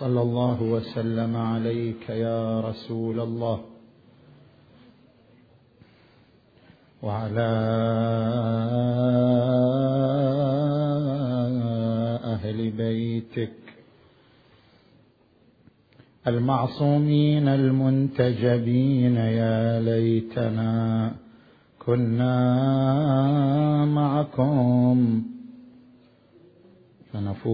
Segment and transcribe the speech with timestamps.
[0.00, 3.60] صلى الله وسلم عليك يا رسول الله
[7.02, 7.50] وعلى
[12.24, 13.52] أهل بيتك
[16.26, 21.12] المعصومين المنتجبين يا ليتنا
[21.78, 22.34] كنا
[23.84, 25.22] معكم
[27.14, 27.44] فنفوز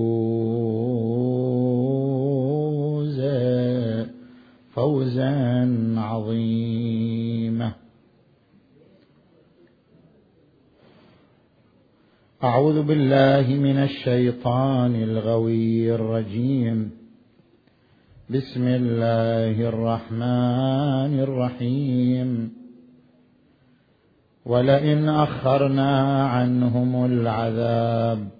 [4.74, 7.72] فوزا عظيما.
[12.44, 16.90] أعوذ بالله من الشيطان الغوي الرجيم.
[18.30, 22.52] بسم الله الرحمن الرحيم.
[24.46, 28.39] ولئن أخرنا عنهم العذاب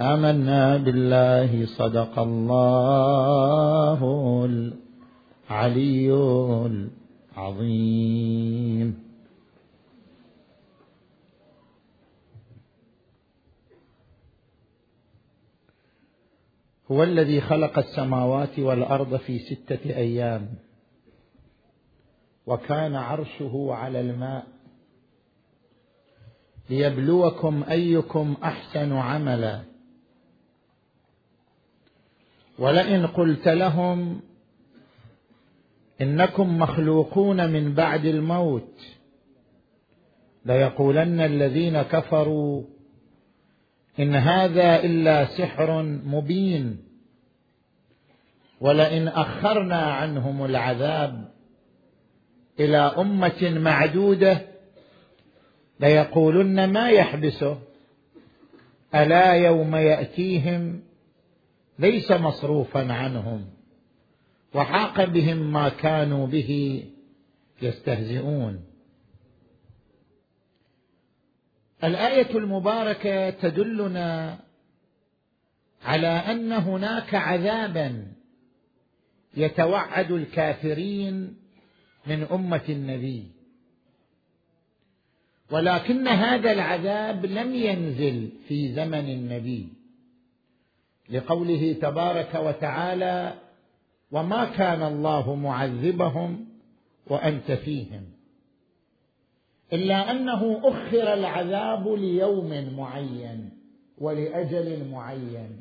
[0.00, 4.00] آمنا بالله صدق الله
[5.50, 6.12] العلي
[7.36, 9.10] العظيم.
[16.90, 20.54] هو الذي خلق السماوات والأرض في ستة أيام
[22.46, 24.46] وكان عرشه على الماء.
[26.70, 29.69] ليبلوكم أيكم أحسن عملا.
[32.60, 34.20] ولئن قلت لهم
[36.00, 38.80] إنكم مخلوقون من بعد الموت
[40.44, 42.62] ليقولن الذين كفروا
[44.00, 46.78] إن هذا إلا سحر مبين
[48.60, 51.28] ولئن أخرنا عنهم العذاب
[52.60, 54.46] إلى أمة معدودة
[55.80, 57.58] ليقولن ما يحبسه
[58.94, 60.89] ألا يوم يأتيهم
[61.80, 63.46] ليس مصروفا عنهم.
[64.54, 66.84] وحاق بهم ما كانوا به
[67.62, 68.64] يستهزئون.
[71.84, 74.38] الآية المباركة تدلنا
[75.84, 78.06] على أن هناك عذابا
[79.36, 81.36] يتوعد الكافرين
[82.06, 83.26] من أمة النبي.
[85.50, 89.79] ولكن هذا العذاب لم ينزل في زمن النبي.
[91.10, 93.32] لقوله تبارك وتعالى
[94.12, 96.46] وما كان الله معذبهم
[97.06, 98.02] وأنت فيهم.
[99.72, 103.50] إلا أنه أخر العذاب ليوم معين
[103.98, 105.60] ولأجل معين.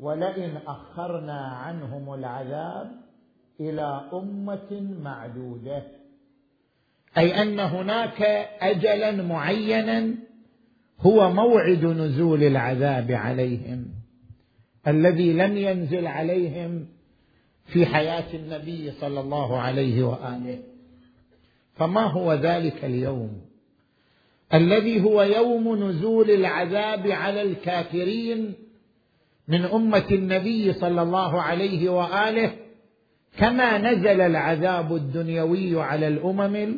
[0.00, 2.92] ولئن أخرنا عنهم العذاب
[3.60, 5.82] إلى أمة معدودة.
[7.18, 8.22] أي أن هناك
[8.60, 10.14] اجلا معينا
[11.00, 14.05] هو موعد نزول العذاب عليهم.
[14.86, 16.86] الذي لم ينزل عليهم
[17.66, 20.58] في حياة النبي صلى الله عليه وآله.
[21.74, 23.40] فما هو ذلك اليوم؟
[24.54, 28.54] الذي هو يوم نزول العذاب على الكافرين
[29.48, 32.52] من أمة النبي صلى الله عليه وآله
[33.38, 36.76] كما نزل العذاب الدنيوي على الأمم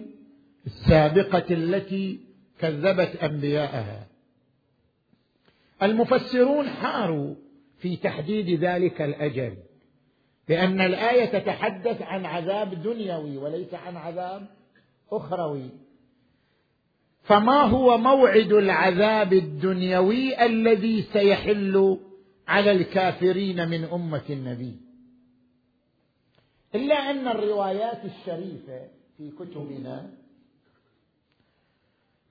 [0.66, 2.20] السابقة التي
[2.60, 4.06] كذبت أنبياءها.
[5.82, 7.34] المفسرون حاروا
[7.78, 9.56] في تحديد ذلك الأجل.
[10.48, 14.46] لأن الآية تتحدث عن عذاب دنيوي وليس عن عذاب
[15.12, 15.70] أخروي.
[17.22, 21.98] فما هو موعد العذاب الدنيوي الذي سيحل
[22.48, 24.76] على الكافرين من أمة النبي؟
[26.74, 30.10] إلا أن الروايات الشريفة في كتبنا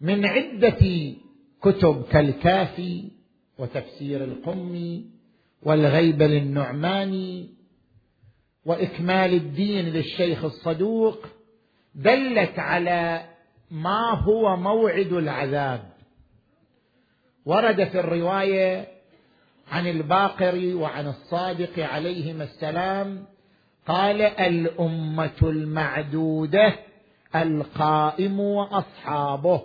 [0.01, 1.13] من عدة
[1.61, 3.11] كتب كالكافي
[3.59, 5.05] وتفسير القمي
[5.63, 7.49] والغيبه للنعماني
[8.65, 11.25] وإكمال الدين للشيخ الصدوق
[11.95, 13.25] دلت على
[13.71, 15.83] ما هو موعد العذاب.
[17.45, 18.87] ورد في الرواية
[19.71, 23.25] عن الباقر وعن الصادق عليهما السلام
[23.87, 26.75] قال الأمة المعدودة
[27.35, 29.61] القائم وأصحابه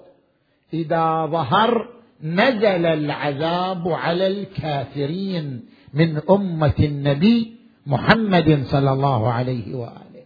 [0.74, 1.88] إذا ظهر
[2.22, 5.68] نزل العذاب على الكافرين.
[5.94, 7.56] من أمة النبي
[7.86, 10.24] محمد صلى الله عليه وآله.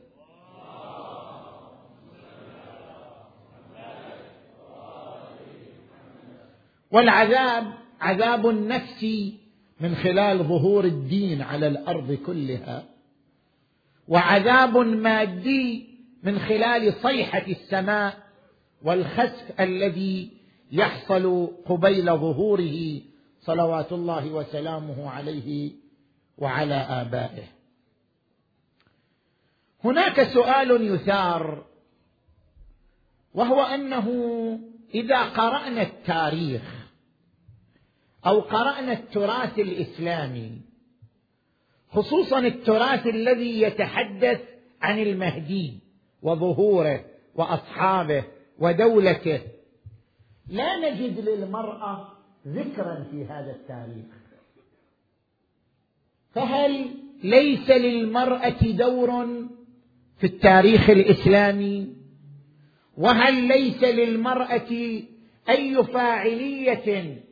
[6.90, 7.64] والعذاب
[8.00, 9.34] عذاب نفسي
[9.80, 12.84] من خلال ظهور الدين على الأرض كلها.
[14.08, 15.86] وعذاب مادي
[16.22, 18.18] من خلال صيحة السماء
[18.82, 20.30] والخسف الذي
[20.72, 23.00] يحصل قبيل ظهوره
[23.46, 25.72] صلوات الله وسلامه عليه
[26.38, 27.44] وعلى آبائه.
[29.84, 31.66] هناك سؤال يثار
[33.34, 34.08] وهو أنه
[34.94, 36.62] إذا قرأنا التاريخ
[38.26, 40.60] أو قرأنا التراث الإسلامي
[41.90, 44.40] خصوصا التراث الذي يتحدث
[44.82, 45.80] عن المهدي
[46.22, 47.04] وظهوره
[47.34, 48.24] وأصحابه
[48.58, 49.40] ودولته
[50.48, 52.15] لا نجد للمرأة
[52.46, 54.06] ذكرا في هذا التاريخ.
[56.34, 56.86] فهل
[57.22, 59.26] ليس للمرأة دور
[60.18, 61.96] في التاريخ الإسلامي؟
[62.96, 64.70] وهل ليس للمرأة
[65.48, 67.22] أي فاعلية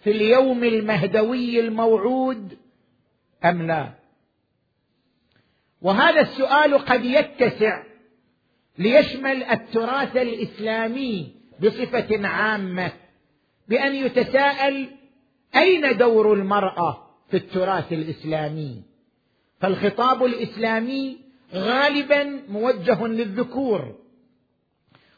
[0.00, 2.58] في اليوم المهدوي الموعود
[3.44, 3.94] أم لا؟
[5.82, 7.82] وهذا السؤال قد يتسع
[8.78, 12.92] ليشمل التراث الإسلامي بصفة عامة.
[13.68, 14.88] بأن يتساءل
[15.56, 18.82] أين دور المرأة في التراث الإسلامي؟
[19.60, 21.18] فالخطاب الإسلامي
[21.54, 23.94] غالبا موجه للذكور.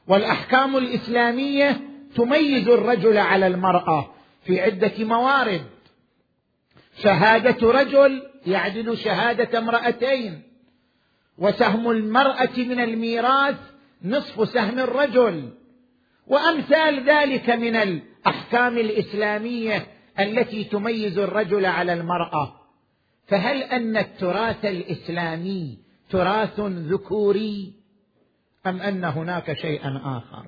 [0.08, 1.80] والأحكام الإسلامية
[2.16, 4.14] تميز الرجل على المرأة
[4.44, 5.62] في عدة موارد.
[7.02, 10.42] شهادة رجل يعدل شهادة امرأتين
[11.38, 13.56] وسهم المرأة من الميراث
[14.04, 15.50] نصف سهم الرجل
[16.26, 17.76] وأمثال ذلك من
[18.20, 19.86] الأحكام الإسلامية
[20.18, 22.60] التي تميز الرجل على المرأة.
[23.26, 25.78] فهل أن التراث الإسلامي
[26.10, 27.72] تراث ذكوري
[28.66, 30.46] أم أن هناك شيئا آخر؟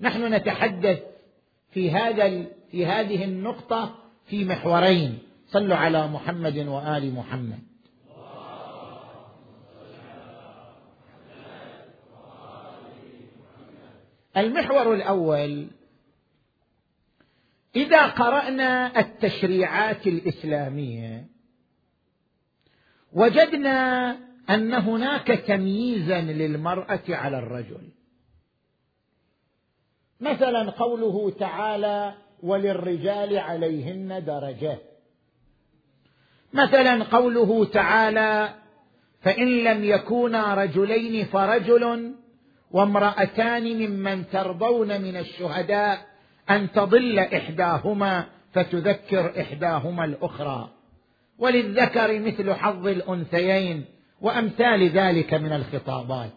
[0.00, 0.98] نحن نتحدث
[1.70, 3.94] في هذا في هذه النقطة
[4.26, 5.18] في محورين.
[5.46, 7.58] صلوا على محمد وآل محمد.
[14.36, 15.66] المحور الأول
[17.76, 21.26] إذا قرأنا التشريعات الإسلامية
[23.12, 24.10] وجدنا
[24.50, 27.88] أن هناك تمييزا للمرأة على الرجل.
[30.20, 34.78] مثلا قوله تعالى وللرجال عليهن درجه
[36.52, 38.54] مثلا قوله تعالى
[39.20, 42.14] فإن لم يكونا رجلين فرجل
[42.70, 46.09] وامرأتان ممن ترضون من الشهداء
[46.50, 50.70] أن تضل إحداهما فتذكر إحداهما الأخرى.
[51.38, 53.84] وللذكر مثل حظ الأنثيين
[54.20, 56.30] وأمثال ذلك من الخطابات.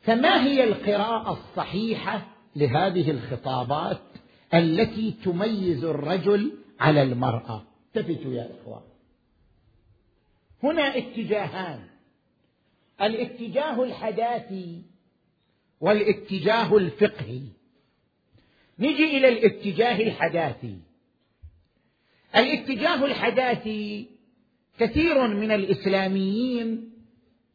[0.00, 2.26] فما هي القراءة الصحيحة
[2.56, 4.00] لهذه الخطابات
[4.54, 7.62] التي تميز الرجل على المرأة؟
[7.96, 8.82] التفتوا يا إخوان.
[10.62, 11.80] هنا اتجاهان.
[13.02, 14.82] الاتجاه الحداثي
[15.82, 17.42] والاتجاه الفقهي.
[18.78, 20.76] نجي إلى الاتجاه الحداثي.
[22.36, 24.06] الاتجاه الحداثي
[24.78, 26.92] كثير من الإسلاميين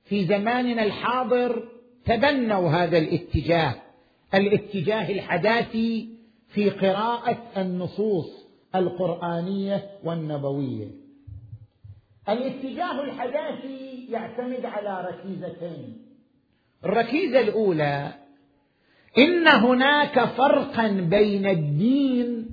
[0.05, 1.69] في زماننا الحاضر
[2.05, 3.75] تبنوا هذا الاتجاه
[4.33, 6.09] الاتجاه الحداثي
[6.47, 10.87] في قراءة النصوص القرآنية والنبوية.
[12.29, 16.06] الاتجاه الحداثي يعتمد على ركيزتين.
[16.85, 18.13] الركيزة الأولى
[19.17, 22.49] إن هناك فرقا بين الدين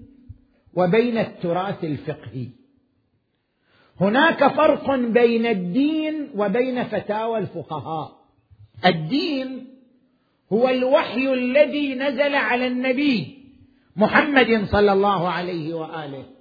[0.75, 2.49] وبين التراث الفقهي.
[4.01, 8.25] هناك فرق بين الدين وبين فتاوى الفقهاء.
[8.87, 9.67] الدين
[10.53, 13.45] هو الوحي الذي نزل على النبي
[13.97, 16.34] محمد صلى الله عليه وآله.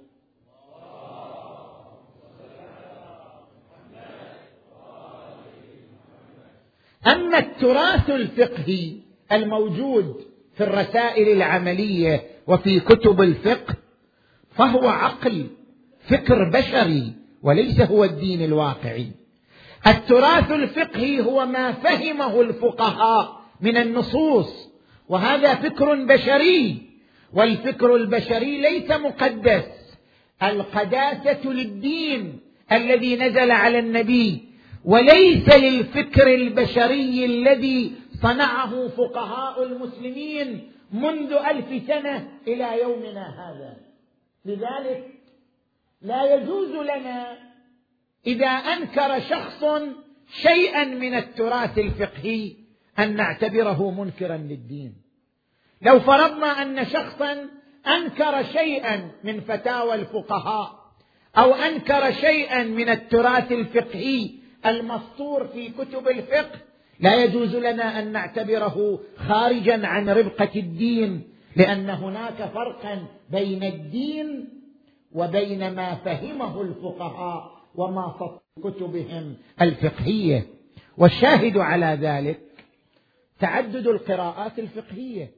[7.06, 8.92] أما التراث الفقهي
[9.32, 10.24] الموجود
[10.56, 13.74] في الرسائل العملية وفي كتب الفقه
[14.50, 15.46] فهو عقل
[16.08, 19.06] فكر بشري وليس هو الدين الواقعي.
[19.86, 24.68] التراث الفقهي هو ما فهمه الفقهاء من النصوص
[25.08, 26.82] وهذا فكر بشري
[27.32, 29.64] والفكر البشري ليس مقدس.
[30.42, 32.40] القداسة للدين
[32.72, 34.53] الذي نزل على النبي
[34.84, 43.76] وليس للفكر البشري الذي صنعه فقهاء المسلمين منذ ألف سنة إلى يومنا هذا.
[44.44, 45.10] لذلك
[46.02, 47.38] لا يجوز لنا
[48.26, 49.64] إذا أنكر شخص
[50.42, 52.56] شيئا من التراث الفقهي
[52.98, 54.94] أن نعتبره منكرا للدين.
[55.82, 57.48] لو فرضنا أن شخصا
[57.86, 60.84] أنكر شيئا من فتاوى الفقهاء
[61.36, 66.60] أو أنكر شيئا من التراث الفقهي المسطور في كتب الفقه
[67.00, 71.22] لا يجوز لنا أن نعتبره خارجا عن ربقة الدين
[71.56, 74.48] لأن هناك فرقا بين الدين
[75.12, 80.46] وبين ما فهمه الفقهاء وما في كتبهم الفقهية.
[80.98, 82.40] والشاهد على ذلك
[83.40, 85.30] تعدد القراءات الفقهية.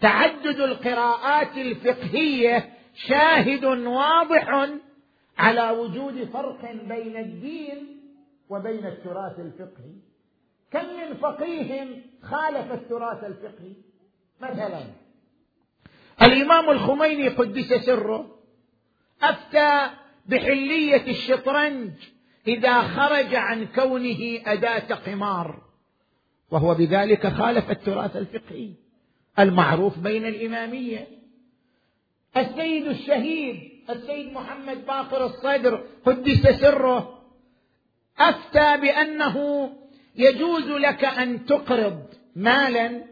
[0.00, 4.68] تعدد القراءات الفقهية شاهد واضح
[5.38, 7.99] على وجود فرق بين الدين
[8.50, 9.94] وبين التراث الفقهي؟
[10.70, 13.72] كم من فقيه خالف التراث الفقهي
[14.40, 14.84] مثلا؟
[16.22, 18.36] الإمام الخميني قدس سره
[19.22, 19.90] أفتى
[20.26, 21.90] بحلية الشطرنج
[22.46, 25.62] إذا خرج عن كونه أداة قمار
[26.50, 28.72] وهو بذلك خالف التراث الفقهي
[29.38, 31.06] المعروف بين الإمامية.
[32.36, 37.19] السيد الشهيد السيد محمد باقر الصدر قدس سره
[38.20, 39.70] أفتى بأنه
[40.16, 43.04] يجوز لك أن تقرض مالا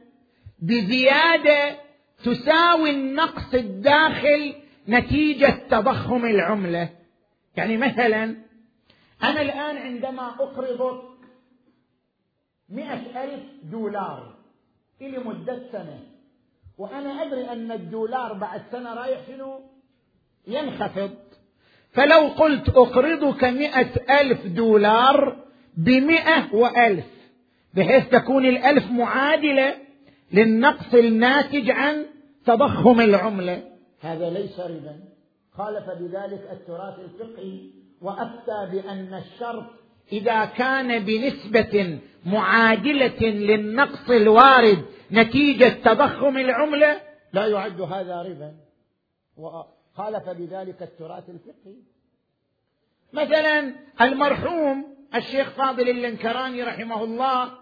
[0.63, 1.77] بزيادة
[2.25, 4.55] تساوي النقص الداخل
[4.89, 6.89] نتيجة تضخم العملة.
[7.57, 8.37] يعني مثلا
[9.23, 11.03] أنا الآن عندما اقرضك
[12.69, 14.35] مئة ألف دولار
[15.01, 16.01] لمدة سنة
[16.79, 19.61] وأنا أدري أن الدولار بعد سنة رايح شنو؟
[20.47, 21.28] ينخفض.
[21.93, 25.37] فلو قلت أقرضك مئة ألف دولار
[25.77, 27.07] بمئة وألف
[27.75, 29.75] بحيث تكون الألف معادلة
[30.33, 32.07] للنقص الناتج عن
[32.47, 33.63] تضخم العملة.
[34.01, 35.01] هذا ليس ربا.
[35.53, 37.61] خالف بذلك التراث الفقهي
[38.01, 39.65] وأفتى بأن الشرط
[40.13, 47.01] إذا كان بنسبة معادلة للنقص الوارد نتيجة تضخم العملة
[47.33, 48.55] لا يعد هذا ربا.
[49.99, 51.77] وخالف بذلك التراث الفقهي.
[53.13, 57.53] مثلا المرحوم الشيخ فاضل اللنكراني رحمه الله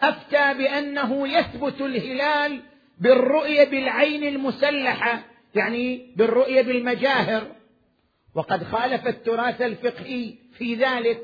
[0.00, 2.62] أفتى بأنه يثبت الهلال
[2.98, 5.24] بالرؤية بالعين المسلحة
[5.54, 7.52] يعني بالرؤية بالمجاهر.
[8.34, 11.22] وقد خالف التراث الفقهي في ذلك.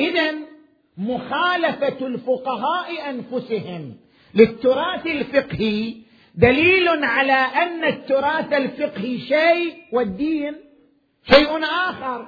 [0.00, 0.34] اذا
[0.96, 3.96] مخالفة الفقهاء أنفسهم
[4.34, 5.96] للتراث الفقهي
[6.34, 10.56] دليل على أن التراث الفقهي شيء والدين
[11.22, 12.26] شيء آخر.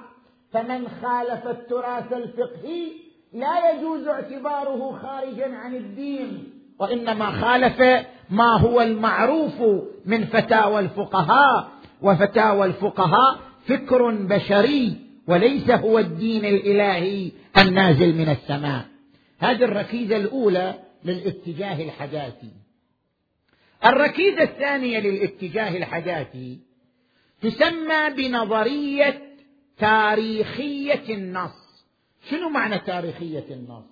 [0.52, 2.87] فمن خالف التراث الفقهي
[3.32, 9.62] لا يجوز اعتباره خارجا عن الدين وإنما خالف ما هو المعروف
[10.06, 11.68] من فتاوى الفقهاء.
[12.02, 14.97] وفتاوى الفقهاء فكر بشري
[15.28, 18.85] وليس هو الدين الإلهي النازل من السماء.
[19.38, 22.62] هذه الركيزة الأولى للاتجاه الحداثي
[23.84, 26.58] الركيزة الثانية للاتجاه الحداثي
[27.42, 29.22] تسمى بنظرية
[29.78, 31.84] تاريخية النص.
[32.30, 33.84] شنو معنى تاريخية النص؟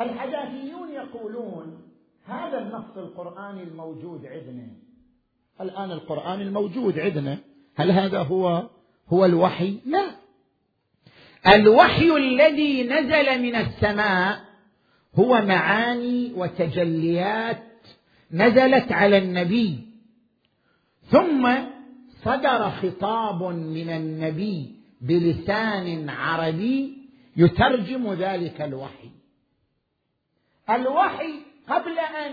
[0.00, 1.82] الحداثيون يقولون
[2.26, 4.66] هذا النص القرآني الموجود عندنا.
[5.60, 7.38] الآن القرآن الموجود عندنا
[7.74, 8.68] هل هذا هو
[9.08, 10.10] هو الوحي؟ لا.
[11.54, 14.44] الوحي الذي نزل من السماء
[15.14, 17.73] هو معاني وتجليات
[18.34, 19.78] نزلت على النبي.
[21.10, 21.54] ثم
[22.24, 26.98] صدر خطاب من النبي بلسان عربي
[27.36, 29.10] يترجم ذلك الوحي.
[30.70, 31.32] الوحي
[31.68, 32.32] قبل أن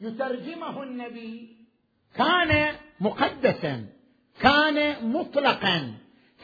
[0.00, 1.56] يترجمه النبي
[2.16, 3.86] كان مقدسا
[4.40, 5.94] كان مطلقا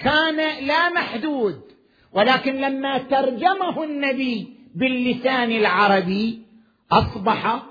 [0.01, 1.61] كان لا محدود.
[2.13, 6.43] ولكن لما ترجمه النبي باللسان العربي
[6.93, 7.63] أصبح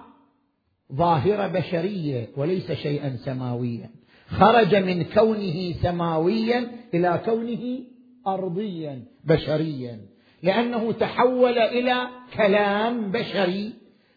[0.93, 3.89] ظاهرة بشرية وليس شيئا سماويا.
[4.29, 7.79] خرج من كونه سماويا إلى كونه
[8.27, 9.99] ارضيا بشريا.
[10.43, 13.73] لأنه تحول إلى كلام بشري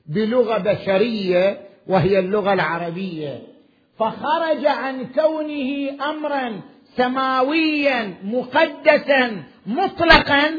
[0.06, 3.42] بلغة بشرية وهي اللغة العربية.
[3.98, 6.60] فخرج عن كونه امرا
[6.96, 10.50] سماويا مقدسا مطلقا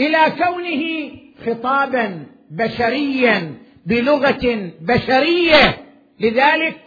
[0.00, 1.10] إلى كونه
[1.46, 3.54] خطابا بشريا.
[3.86, 5.86] بلغة بشرية.
[6.20, 6.80] لذلك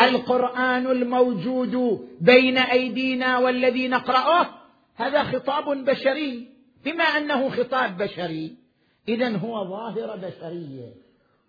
[0.00, 4.46] القرآن الموجود بين أيدينا والذي نقراه
[4.96, 6.48] هذا خطاب بشري.
[6.84, 8.54] بما أنه خطاب بشري
[9.08, 10.92] اذا هو ظاهره بشرية.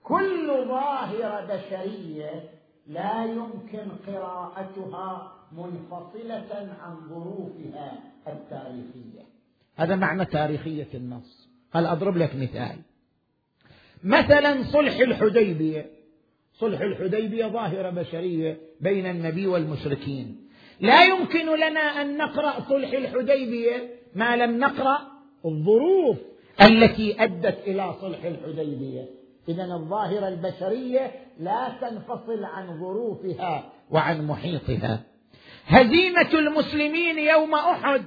[0.03, 2.49] كل ظاهره بشرية
[2.87, 9.23] لا يمكن قراءتها منفصلة عن ظروفها التاريخية.
[9.75, 11.49] هذا معنى تاريخية النص.
[11.73, 12.77] هل أضرب لك مثال؟
[14.03, 15.85] مثلا صلح الحديبية.
[16.53, 20.49] صلح الحديبية ظاهرة بشرية بين النبي والمشركين.
[20.79, 24.97] لا يمكن لنا أن نقرأ صلح الحديبية ما لم نقرأ
[25.45, 26.17] الظروف
[26.61, 29.05] التي أدت إلى صلح الحديبية.
[29.49, 35.03] إذا الظاهرة البشرية لا تنفصل عن ظروفها وعن محيطها.
[35.65, 38.05] هزيمة المسلمين يوم أحد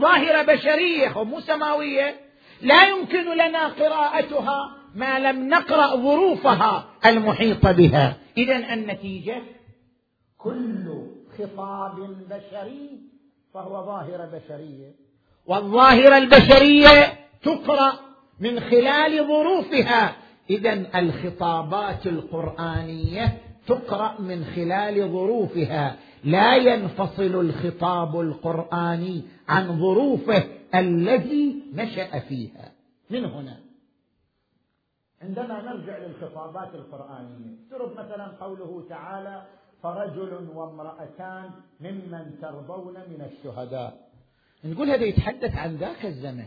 [0.00, 2.14] ظاهرة بشرية مو سماوية
[2.62, 8.16] لا يمكن لنا قراءتها ما لم نقرأ ظروفها المحيطة بها.
[8.36, 9.42] إذا النتيجة
[10.38, 11.06] كل
[11.38, 11.96] خطاب
[12.30, 12.90] بشري
[13.54, 14.94] فهو ظاهرة بشرية
[15.46, 17.92] والظاهرة البشرية تقرأ
[18.40, 20.16] من خلال ظروفها.
[20.50, 25.96] إذا الخطابات القرآنية تقرأ من خلال ظروفها.
[26.24, 32.72] لا ينفصل الخطاب القرآني عن ظروفه الذي نشأ فيها.
[33.10, 33.63] من هنا؟
[35.24, 39.46] عندما نرجع للخطابات القرآنية ترد مثلا قوله تعالى
[39.82, 41.50] فرجل وامرأتان
[41.80, 44.08] ممن ترضون من الشهداء.
[44.64, 46.46] نقول هذا يتحدث عن ذاك الزمن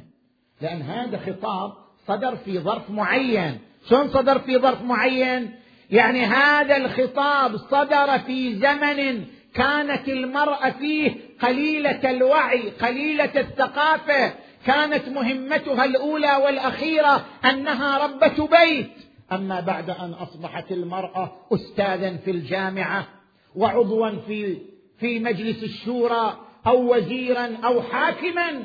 [0.61, 1.73] لأن هذا خطاب
[2.07, 3.59] صدر في ظرف معين.
[3.89, 5.55] شلون صدر في ظرف معين؟
[5.89, 14.33] يعني هذا الخطاب صدر في زمن كانت المرأة فيه قليلة الوعي قليلة الثقافة.
[14.67, 18.91] كانت مهمتها الأولى والأخيرة أنها ربة بيت.
[19.31, 23.07] أما بعد أن أصبحت المرأة أستاذا في الجامعة
[23.55, 24.57] وعضوا في
[24.99, 28.63] في مجلس الشورى أو وزيرا أو حاكما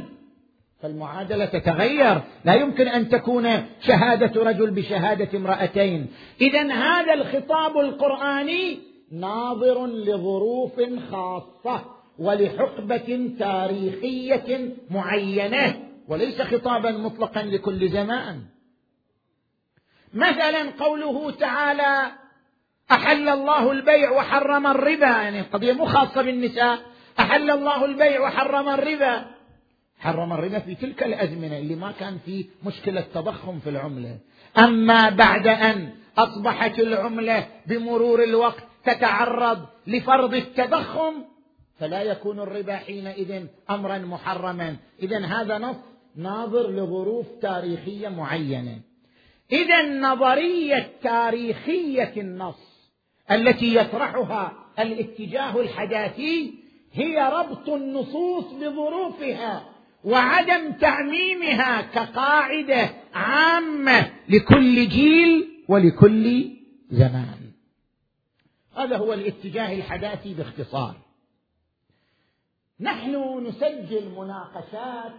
[0.83, 2.21] فالمعادلة تتغير.
[2.45, 3.49] لا يمكن أن تكون
[3.81, 6.07] شهادة رجل بشهادة امرأتين.
[6.41, 8.79] إذا هذا الخطاب القرآني
[9.13, 11.85] ناظر لظروف خاصة
[12.19, 15.92] ولحقبة تاريخية معينة.
[16.13, 18.43] وليس خطابا مطلقا لكل زمان
[20.15, 22.13] مثلا قوله تعالى
[22.91, 25.07] أحل الله البيع وحرم الربا.
[25.07, 26.79] يعني قضية مو خاصة بالنساء.
[27.21, 29.25] أحل الله البيع وحرم الربا.
[29.99, 34.19] حرم الربا في تلك الأزمنة اللي ما كان في مشكلة تضخم في العملة.
[34.59, 41.15] أما بعد أن أصبحت العملة بمرور الوقت تتعرض لفرض التضخم
[41.81, 44.77] فلا يكون الربا حينئذ امرا محرما.
[45.03, 48.81] اذا هذا نص ناظر لظروف تاريخية معينة.
[49.53, 52.73] إذا نظرية تاريخية النص
[53.31, 56.55] التي يطرحها الاتجاه الحداثي
[56.93, 59.69] هي ربط النصوص بظروفها
[60.05, 66.51] وعدم تعميمها كقاعدة عامة لكل جيل ولكل
[66.91, 67.39] زمان.
[68.77, 70.97] هذا هو الاتجاه الحداثي باختصار.
[72.81, 75.13] نحن نسجل مناقشات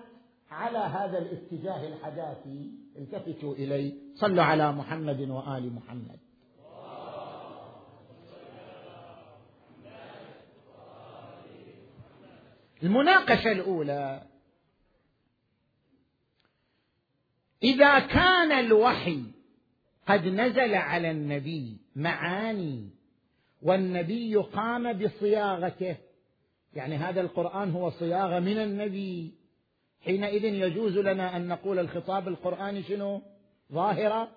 [0.54, 6.20] على هذا الاتجاه الحداثي التفتوا الي صلوا على محمد وآل محمد.
[12.84, 14.22] المناقشة الأولى
[17.64, 19.24] إذا كان الوحي
[20.08, 22.90] قد نزل على النبي معاني
[23.62, 25.98] والنبي قام بصياغته
[26.74, 29.43] يعني هذا القرآن هو صياغة من النبي
[30.06, 33.22] حينئذ يجوز لنا أن نقول الخطاب القراني شنو؟
[33.74, 34.30] ظاهرة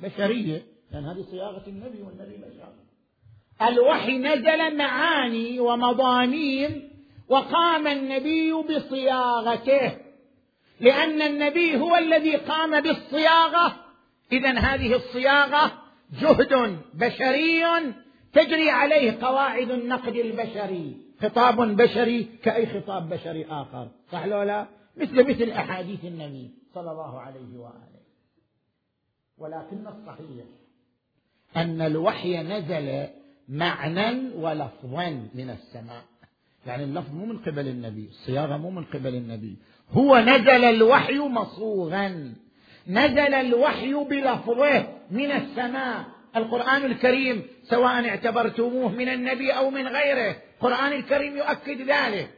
[0.00, 2.72] بشرية لأن هذه صياغة النبي والنبي بشر
[3.68, 6.88] الوحي نزل معاني ومضامين
[7.28, 10.06] وقام النبي بصياغته
[10.80, 13.76] لأن النبي هو الذي قام بالصياغة.
[14.32, 15.72] إذا هذه الصياغة
[16.20, 17.62] جهد بشري
[18.32, 20.96] تجري عليه قواعد النقد البشري.
[21.22, 23.88] خطاب بشري كأي خطاب بشري آخر.
[24.12, 27.96] صح لو لا؟ مثل مثل أحاديث النبي صلى الله عليه وآله.
[29.38, 30.44] ولكن الصحيح
[31.56, 33.06] أن الوحي نزل
[33.48, 36.04] معنى ولفظا من السماء.
[36.66, 39.56] يعني اللفظ مو من قبل النبي الصياغة مو من قبل النبي.
[39.90, 42.34] هو نزل الوحي مصوغا.
[42.88, 46.04] نزل الوحي بلفظه من السماء.
[46.36, 52.30] القرآن الكريم سواء اعتبرتموه من النبي أو من غيره القرآن الكريم يؤكد ذلك.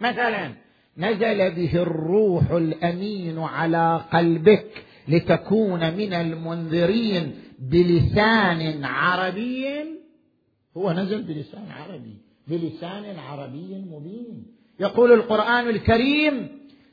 [0.00, 0.63] مثلا
[0.98, 9.84] نزل به الروح الأمين على قلبك لتكون من المنذرين بلسان عربي.
[10.76, 14.46] هو نزل بلسان عربي بلسان عربي مبين.
[14.80, 16.48] يقول القرآن الكريم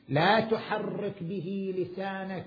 [0.08, 2.46] لا تحرك به لسانك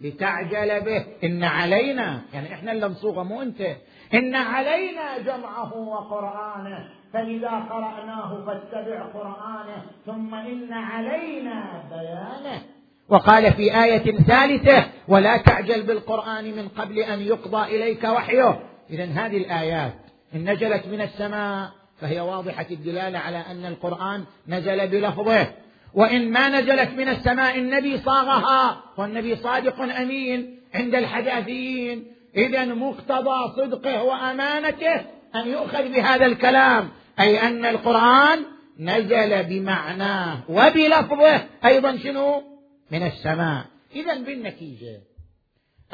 [0.00, 1.04] لتعجل به.
[1.24, 3.76] إن علينا يعني إحنا اللي نصوغه مو أنت.
[4.14, 6.99] إن علينا جمعه وقرآنه.
[7.12, 12.62] فإذا قرأناه فاتبع قرآنه ثم إن علينا بيانه.
[13.08, 18.60] وقال في آية ثالثة ولا تعجل بالقرآن من قبل أن يقضى إليك وحيه.
[18.90, 19.94] إذا هذه الآيات
[20.34, 21.70] إن نزلت من السماء
[22.00, 25.46] فهي واضحة الدلالة على أن القرآن نزل بلفظه.
[25.94, 32.06] وإن ما نزلت من السماء النبي صاغها والنبي صادق أمين عند الحداثيين.
[32.36, 35.00] إذا مقتضى صدقه وأمانته
[35.34, 36.88] أن يؤخذ بهذا الكلام.
[37.20, 38.44] أي أن القرآن
[38.78, 41.46] نزل بمعناه وبلفظه.
[41.64, 42.42] أيضا شنو؟
[42.90, 43.66] من السماء.
[43.94, 45.00] إذا بالنتيجة.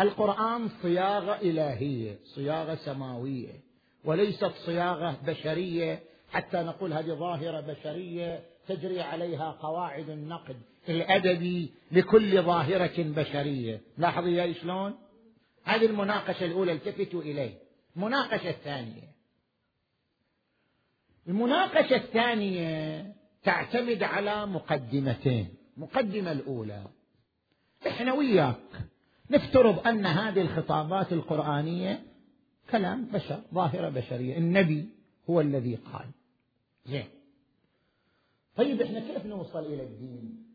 [0.00, 3.52] القرآن صياغة إلهية صياغة سماوية
[4.04, 6.00] وليست صياغة بشرية.
[6.32, 10.56] حتى نقول هذه ظاهرة بشرية تجري عليها قواعد النقد
[10.88, 13.80] الأدبي لكل ظاهرة بشرية.
[13.98, 14.94] لاحظوا يا شلون؟
[15.64, 17.54] هذه المناقشة الأولى التفتوا إليه.
[17.96, 19.15] المناقشة الثانية.
[21.28, 23.12] المناقشة الثانية
[23.44, 25.48] تعتمد على مقدمتين.
[25.76, 26.84] المقدمة الأولى.
[27.86, 28.56] إحنا وياك
[29.30, 32.02] نفترض أن هذه الخطابات القرآنية
[32.70, 34.38] كلام بشر ظاهرة بشرية.
[34.38, 34.88] النبي
[35.30, 36.06] هو الذي قال.
[36.86, 37.08] زين.
[38.56, 40.46] طيب إحنا كيف نوصل إلى الدين؟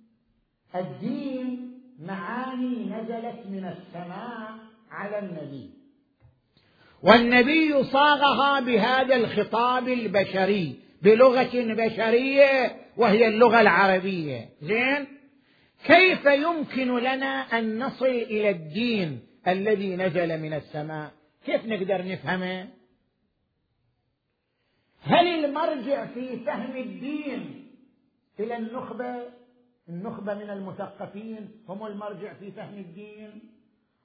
[0.76, 4.52] الدين معاني نزلت من السماء
[4.90, 5.81] على النبي.
[7.04, 14.50] والنبي صاغها بهذا الخطاب البشري بلغة بشرية وهي اللغة العربية.
[14.62, 15.08] زين؟
[15.86, 21.12] كيف يمكن لنا أن نصل إلى الدين الذي نزل من السماء؟
[21.46, 22.68] كيف نقدر نفهمه؟
[25.02, 27.68] هل المرجع في فهم الدين
[28.40, 29.16] إلى النخبة؟
[29.90, 33.51] النخبة من المثقفين هم المرجع في فهم الدين؟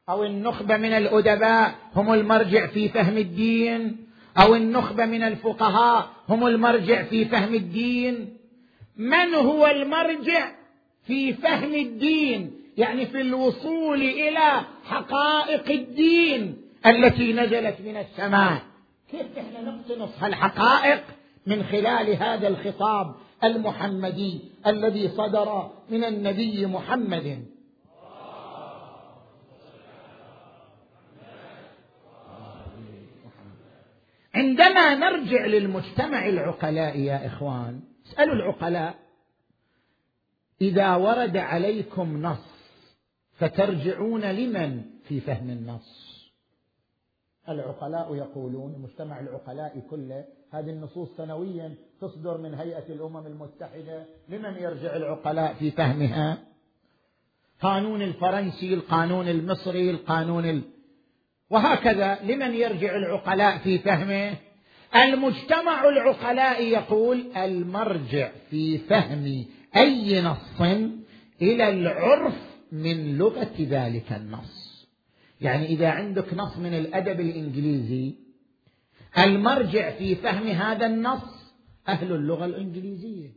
[0.09, 4.07] أو النخبة من الأدباء هم المرجع في فهم الدين.
[4.43, 8.37] أو النخبة من الفقهاء هم المرجع في فهم الدين.
[8.97, 10.53] من هو المرجع
[11.07, 18.63] في فهم الدين؟ يعني في الوصول إلى حقائق الدين التي نزلت من السماء.
[19.11, 21.05] كيف إحنا نقتنص هالحقائق
[21.47, 23.15] من خلال هذا الخطاب
[23.45, 27.56] المحمدي الذي صدر من النبي محمد؟
[34.37, 38.95] عندما نرجع للمجتمع العقلاء يا إخوان اسألوا العقلاء
[40.61, 42.57] إذا ورد عليكم نص
[43.39, 46.17] فترجعون لمن في فهم النص؟
[47.49, 54.97] العقلاء يقولون مجتمع العقلاء كله هذه النصوص سنويا تصدر من هيئة الأمم المتحدة لمن يرجع
[54.97, 56.39] العقلاء في فهمها؟
[57.61, 60.63] قانون الفرنسي القانون المصري القانون ال...
[61.51, 64.35] وهكذا لمن يرجع العقلاء في فهمه؟
[64.95, 69.45] المجتمع العقلاء يقول المرجع في فهم
[69.77, 70.61] أي نص
[71.43, 72.35] إلى العرف
[72.73, 74.87] من لغة ذلك النص.
[75.41, 78.15] يعني إذا عندك نص من الأدب الإنجليزي
[79.19, 81.55] المرجع في فهم هذا النص
[81.89, 83.31] أهل اللغة الإنجليزية.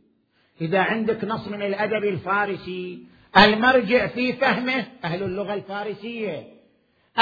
[0.60, 6.59] إذا عندك نص من الأدب الفارسي المرجع في فهمه أهل اللغة الفارسية.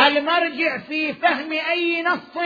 [0.07, 2.37] المرجع في فهم أي نص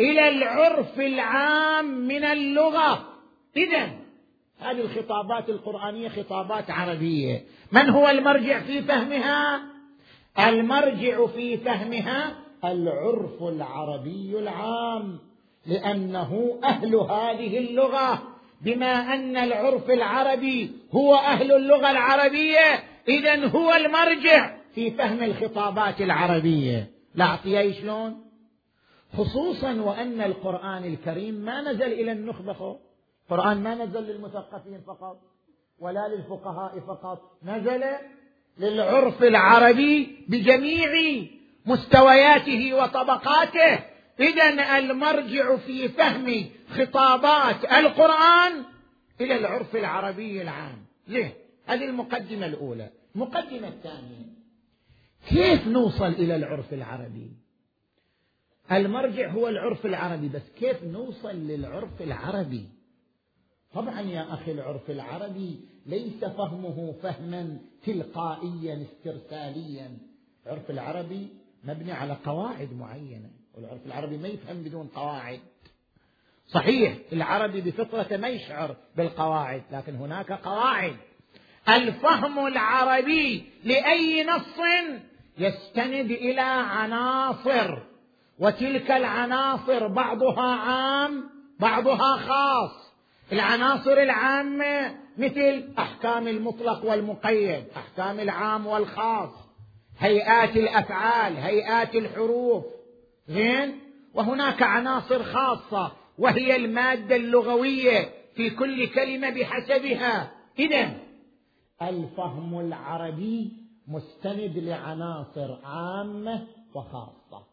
[0.00, 3.08] إلى العرف العام من اللغة؟
[3.56, 3.90] إذا
[4.60, 7.44] هذه الخطابات القرآنية خطابات عربية.
[7.72, 9.60] من هو المرجع في فهمها؟
[10.38, 12.34] المرجع في فهمها
[12.64, 15.18] العرف العربي العام
[15.66, 18.22] لأنه أهل هذه اللغة.
[18.62, 24.57] بما أن العرف العربي هو أهل اللغة العربية اذا هو المرجع.
[24.78, 26.90] في فهم الخطابات العربية.
[27.14, 27.36] لا
[27.72, 28.24] شلون
[29.16, 32.78] خصوصا وأن القرآن الكريم ما نزل إلى النخبة
[33.24, 35.20] القرآن ما نزل للمثقفين فقط
[35.78, 37.20] ولا للفقهاء فقط.
[37.42, 37.84] نزل
[38.58, 41.22] للعرف العربي بجميع
[41.66, 43.78] مستوياته وطبقاته.
[44.20, 48.64] إذا المرجع في فهم خطابات القرآن
[49.20, 50.78] إلى العرف العربي العام.
[51.08, 51.36] ليه؟
[51.66, 52.90] هذه المقدمة الأولى.
[53.14, 54.27] المقدمة الثانية.
[55.28, 57.32] كيف نوصل إلى العرف العربي؟
[58.72, 62.68] المرجع هو العرف العربي بس كيف نوصل للعرف العربي؟
[63.74, 69.98] طبعا يا أخي العرف العربي ليس فهمه فهما تلقائيا استرساليا.
[70.46, 71.28] العرف العربي
[71.64, 75.40] مبني على قواعد معينة والعرف العربي ما يفهم بدون قواعد.
[76.48, 80.96] صحيح العربي بفطرته ما يشعر بالقواعد لكن هناك قواعد.
[81.68, 84.58] الفهم العربي لأي نص؟
[85.38, 87.78] يستند إلى عناصر
[88.38, 91.24] وتلك العناصر بعضها عام
[91.60, 92.88] بعضها خاص.
[93.32, 99.30] العناصر العامة مثل أحكام المطلق والمقيد أحكام العام والخاص
[99.98, 102.64] هيئات الأفعال هيئات الحروف.
[103.28, 103.78] زين؟
[104.14, 110.32] وهناك عناصر خاصة وهي المادة اللغوية في كل كلمة بحسبها.
[110.58, 110.90] اذا
[111.82, 117.46] الفهم العربي مستند لعناصر عامة وخاصة.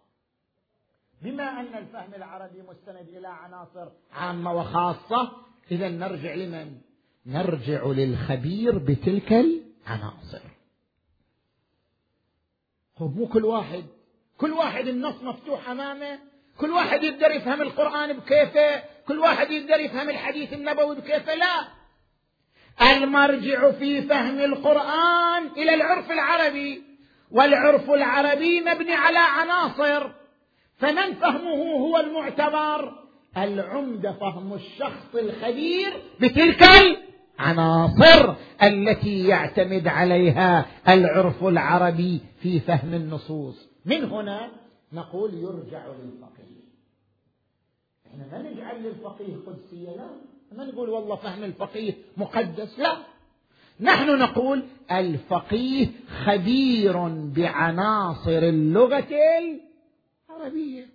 [1.21, 5.31] بما أن الفهم العربي مستند إلى عناصر عامة وخاصة
[5.71, 6.77] اذا نرجع لمن؟
[7.25, 10.41] نرجع للخبير بتلك العناصر.
[12.99, 13.85] مو كل واحد
[14.37, 16.19] كل واحد النص مفتوح أمامه
[16.57, 21.74] كل واحد يقدر يفهم القرآن بكيفه كل واحد يقدر يفهم الحديث النبوي بكيفه لا.
[22.81, 26.83] المرجع في فهم القرآن إلى العرف العربي
[27.31, 30.11] والعرف العربي مبني على عناصر
[30.77, 33.05] فمن فهمه هو المعتبر؟
[33.37, 36.63] العمده فهم الشخص الخبير بتلك
[37.39, 43.69] العناصر التي يعتمد عليها العرف العربي في فهم النصوص.
[43.85, 44.51] من هنا
[44.93, 46.65] نقول يرجع للفقيه.
[48.07, 50.34] إحنا ما نجعل للفقيه قدسية لا.
[50.55, 52.97] ما نقول والله فهم الفقيه مقدس لا.
[53.79, 55.87] نحن نقول الفقيه
[56.25, 59.07] خبير بعناصر اللغة
[60.29, 60.87] العربية.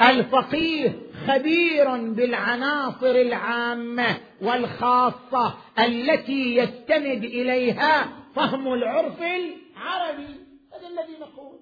[0.00, 10.34] الفقيه خبير بالعناصر العامة والخاصة التي يستند إليها فهم العرف العربي.
[10.72, 11.58] هذا الذي نقول.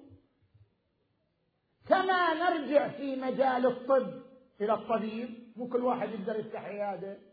[1.87, 4.13] كما نرجع في مجال الطب
[4.61, 7.28] إلى الطبيب مو كل واحد يقدر يفتح عيادة.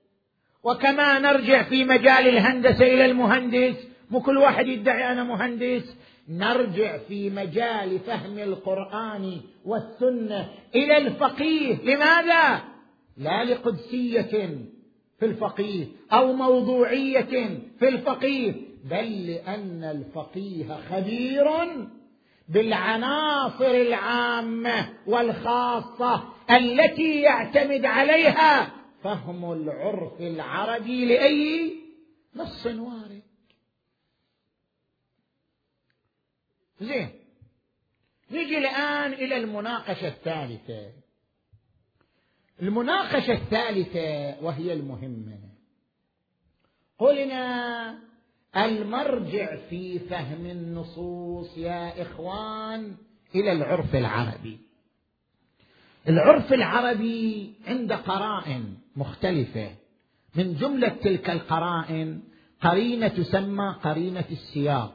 [0.66, 3.76] وكما نرجع في مجال الهندسة إلى المهندس.
[4.10, 5.96] مو كل واحد يدعي أنا مهندس.
[6.28, 11.76] نرجع في مجال فهم القرآن والسنة إلى الفقيه.
[11.82, 12.62] لماذا؟
[13.16, 14.48] لا لقدسية
[15.18, 18.54] في الفقيه أو موضوعية في الفقيه
[18.90, 21.46] بل لأن الفقيه خبير
[22.48, 28.75] بالعناصر العامة والخاصة التي يعتمد عليها
[29.06, 31.74] فهم العرف العربي لأي
[32.36, 33.22] نص وارد.
[36.80, 37.10] زين.
[38.30, 40.92] نجي الآن إلى المناقشة الثالثة.
[42.62, 45.38] المناقشة الثالثة وهي المهمة.
[46.98, 47.98] قلنا
[48.56, 52.96] المرجع في فهم النصوص يا إخوان
[53.34, 54.65] إلى العرف العربي.
[56.08, 59.70] العرف العربي عند قرائن مختلفة.
[60.34, 62.22] من جملة تلك القرائن
[62.62, 64.94] قرينة تسمى قرينة السياق.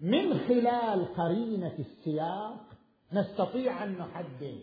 [0.00, 2.64] من خلال قرينة السياق
[3.12, 4.60] نستطيع أن نحدد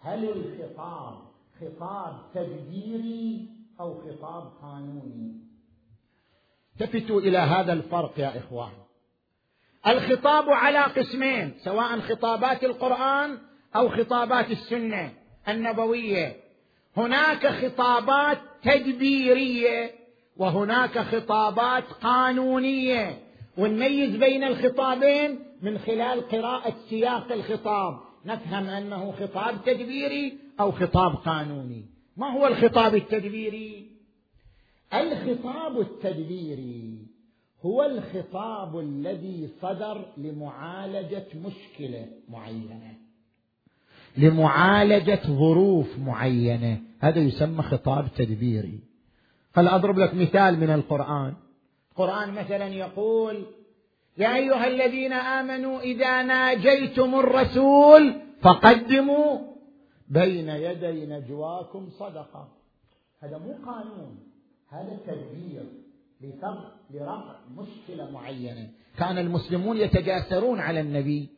[0.00, 1.18] هل الخطاب
[1.60, 3.48] خطاب تدبيري
[3.80, 5.40] أو خطاب قانوني.
[6.80, 8.72] التفتوا إلى هذا الفرق يا إخوان.
[9.86, 15.12] الخطاب على قسمين سواء خطابات القرآن أو خطابات السنة
[15.48, 16.36] النبوية.
[16.96, 19.90] هناك خطابات تدبيرية
[20.36, 23.18] وهناك خطابات قانونية.
[23.58, 28.00] ونميز بين الخطابين من خلال قراءة سياق الخطاب.
[28.24, 31.84] نفهم أنه خطاب تدبيري أو خطاب قانوني.
[32.16, 33.86] ما هو الخطاب التدبيري؟
[34.94, 37.06] الخطاب التدبيري
[37.66, 43.09] هو الخطاب الذي صدر لمعالجة مشكلة معينة.
[44.16, 46.80] لمعالجة ظروف معينة.
[47.00, 48.80] هذا يسمى خطاب تدبيري.
[49.54, 51.34] هل أضرب لك مثال من القرآن؟
[51.90, 53.46] القران مثلا يقول
[54.18, 59.38] يا أيها الذين آمنوا إذا ناجيتم الرسول فقدموا
[60.08, 62.48] بين يدي نجواكم صدقة.
[63.20, 64.18] هذا مو قانون
[64.68, 65.64] هذا تدبير
[66.90, 68.68] لرفع مشكلة معينة.
[68.98, 71.28] كان المسلمون يتجاسرون على النبي.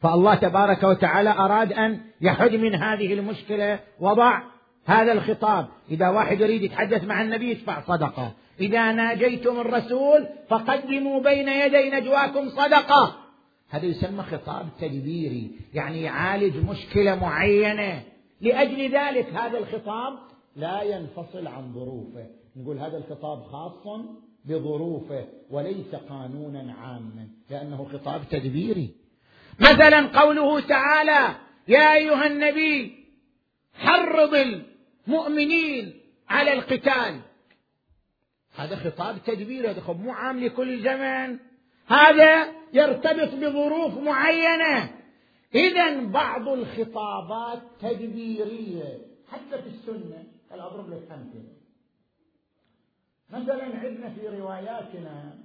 [0.00, 4.42] فالله تبارك وتعالى أراد أن يحد من هذه المشكلة وضع
[4.84, 5.66] هذا الخطاب.
[5.90, 8.32] إذا واحد يريد يتحدث مع النبي يدفع صدقة.
[8.60, 13.16] إذا ناجيتم الرسول فقدموا بين يدي نجواكم صدقة.
[13.68, 18.02] هذا يسمى خطاب تدبيري يعني يعالج مشكلة معينة.
[18.40, 20.18] لأجل ذلك هذا الخطاب
[20.56, 22.26] لا ينفصل عن ظروفه.
[22.56, 24.00] نقول هذا الخطاب خاص
[24.44, 28.94] بظروفه وليس قانونا عاما لأنه خطاب تدبيري.
[29.60, 31.36] مثلا قوله تعالى
[31.68, 33.04] يا أيها النبي
[33.74, 37.20] حرض المؤمنين على القتال.
[38.56, 41.38] هذا خطاب تدبيري هذا مو عام لكل زمن.
[41.86, 45.00] هذا يرتبط بظروف معينة.
[45.54, 48.98] اذا بعض الخطابات تدبيرية
[49.30, 51.52] حتى في السنة أضرب لك أمثلة؟
[53.30, 55.38] مثلا عندنا في رواياتنا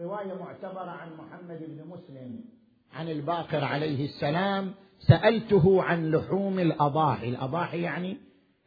[0.00, 2.44] رواية معتبرة عن محمد بن مسلم.
[2.92, 7.28] عن الباقر عليه السلام سألته عن لحوم الأضاحي.
[7.28, 8.16] الأضاحي يعني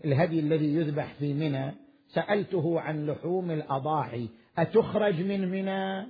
[0.05, 1.71] الهدي الذي يذبح في منى.
[2.13, 4.29] سألته عن لحوم الأضاحي.
[4.57, 6.07] أتخرج من منى؟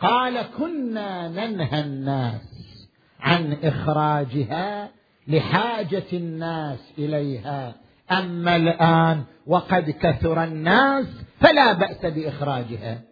[0.00, 2.88] قال كنا ننهى الناس
[3.20, 4.90] عن إخراجها
[5.28, 7.74] لحاجة الناس إليها.
[8.10, 11.06] أما الآن وقد كثر الناس
[11.40, 13.09] فلا بأس بإخراجها.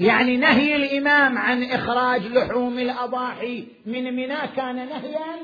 [0.00, 5.36] يعني نهي الإمام عن إخراج لحوم الأضاحي من منى كان نهيا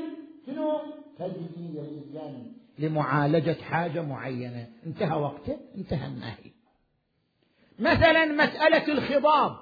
[0.47, 0.81] شنو؟
[1.19, 2.43] تدبيريا
[2.79, 4.67] لمعالجة حاجة معينة.
[4.87, 6.53] انتهى وقته انتهى النهي.
[7.79, 9.57] مثلا مسألة الخضاب.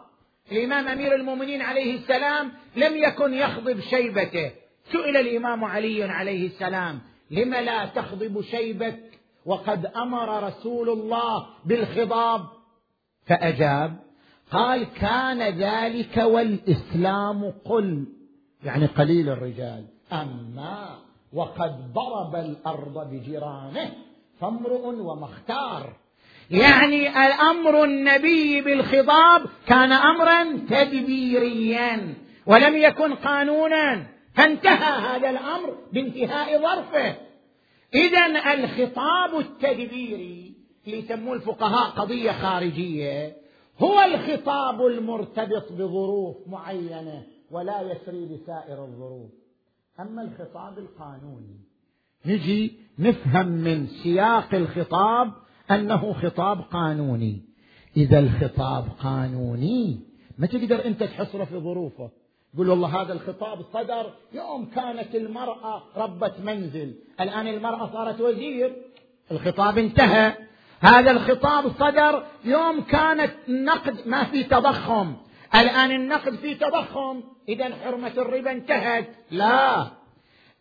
[0.52, 4.50] الإمام أمير المؤمنين عليه السلام لم يكن يخضب شيبته.
[4.92, 9.00] سئل الإمام علي عليه السلام لم لا تخضب شيبك
[9.46, 12.40] وقد أمر رسول الله بالخضاب؟
[13.26, 14.03] فأجاب
[14.54, 18.04] قال كان ذلك والإسلام قل
[18.64, 19.84] يعني قليل الرجال.
[20.12, 20.98] أما
[21.32, 23.92] وقد ضرب الأرض بجيرانه
[24.40, 25.96] فامرؤ ومختار.
[26.50, 32.14] يعني الأمر النبي بالخضاب كان امرا تدبيريا
[32.46, 34.06] ولم يكن قانونا.
[34.34, 37.14] فانتهى هذا الأمر بانتهاء ظرفه.
[37.94, 40.54] اذا الخطاب التدبيري
[40.86, 43.43] اللي يسموه الفقهاء قضية خارجية
[43.78, 49.30] هو الخطاب المرتبط بظروف معينة ولا يسري بسائر الظروف.
[50.00, 51.60] أما الخطاب القانوني
[52.26, 55.32] نجي نفهم من سياق الخطاب
[55.70, 57.42] أنه خطاب قانوني.
[57.96, 60.00] إذا الخطاب قانوني
[60.38, 62.10] ما تقدر أنت تحصره في ظروفه.
[62.54, 68.76] يقول والله هذا الخطاب صدر يوم كانت المرأة ربة منزل الآن المرأة صارت وزير.
[69.30, 70.34] الخطاب انتهى.
[70.84, 75.14] هذا الخطاب صدر يوم كانت النقد ما في تضخم.
[75.54, 77.20] الآن النقد في تضخم.
[77.48, 79.08] إذا حرمة الربا انتهت.
[79.30, 79.86] لا.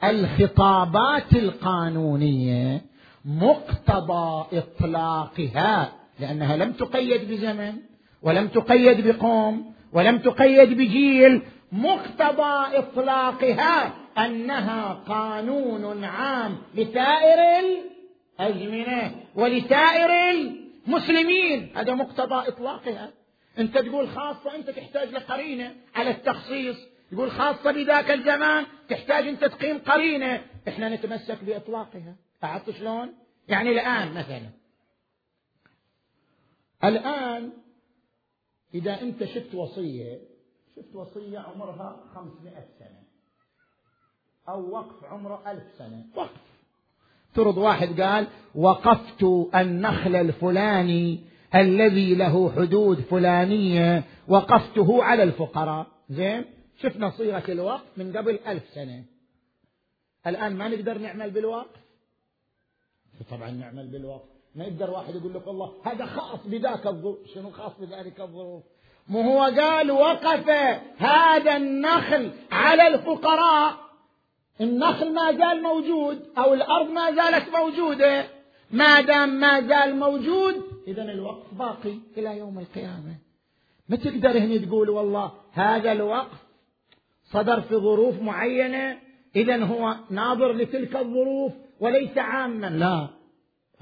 [0.03, 2.81] الخطابات القانونية
[3.25, 7.73] مقتضى إطلاقها لأنها لم تقيد بزمن
[8.21, 11.41] ولم تقيد بقوم ولم تقيد بجيل.
[11.71, 17.63] مقتضى إطلاقها أنها قانون عام لسائر
[18.39, 23.13] الازمنه ولسائر المسلمين هذا مقتضى إطلاقها.
[23.59, 26.77] أنت تقول خاصة أنت تحتاج لقرينة على التخصيص.
[27.11, 30.45] يقول خاصة بذاك الزمان تحتاج أنت تقيم قرينة.
[30.67, 32.15] إحنا نتمسك بإطلاقها.
[32.43, 33.13] لاحظت شلون؟
[33.47, 34.49] يعني الآن مثلا.
[36.83, 37.51] الآن
[38.73, 40.19] إذا أنت شفت وصية
[40.75, 43.03] شفت وصية عمرها خمسمائة سنة
[44.49, 46.05] أو وقف عمره ألف سنة.
[46.15, 46.52] وقف.
[47.35, 49.23] ترض واحد قال وقفت
[49.55, 51.19] النخل الفلاني
[51.55, 55.87] الذي له حدود فلانية وقفته على الفقراء.
[56.09, 56.45] زين؟
[56.81, 59.03] شفنا صيغة الوقف من قبل ألف سنة.
[60.27, 61.79] الآن ما نقدر نعمل بالوقف؟
[63.31, 64.29] طبعا نعمل بالوقف.
[64.55, 67.17] ما يقدر واحد يقول لك والله هذا خاص بذاك الظروف.
[67.33, 68.63] شنو خاص بذلك الظروف؟
[69.07, 70.49] مو هو قال وقف
[70.97, 73.77] هذا النخل على الفقراء.
[74.61, 78.25] النخل ما زال موجود أو الأرض ما زالت موجودة.
[78.71, 80.55] ما دام ما زال موجود
[80.87, 83.15] اذا الوقف باقي إلى يوم القيامة.
[83.89, 86.37] ما تقدر هنا تقول والله هذا الوقف
[87.23, 88.99] صدر في ظروف معينة
[89.35, 92.67] اذا هو ناظر لتلك الظروف وليس عاما.
[92.67, 93.07] لا.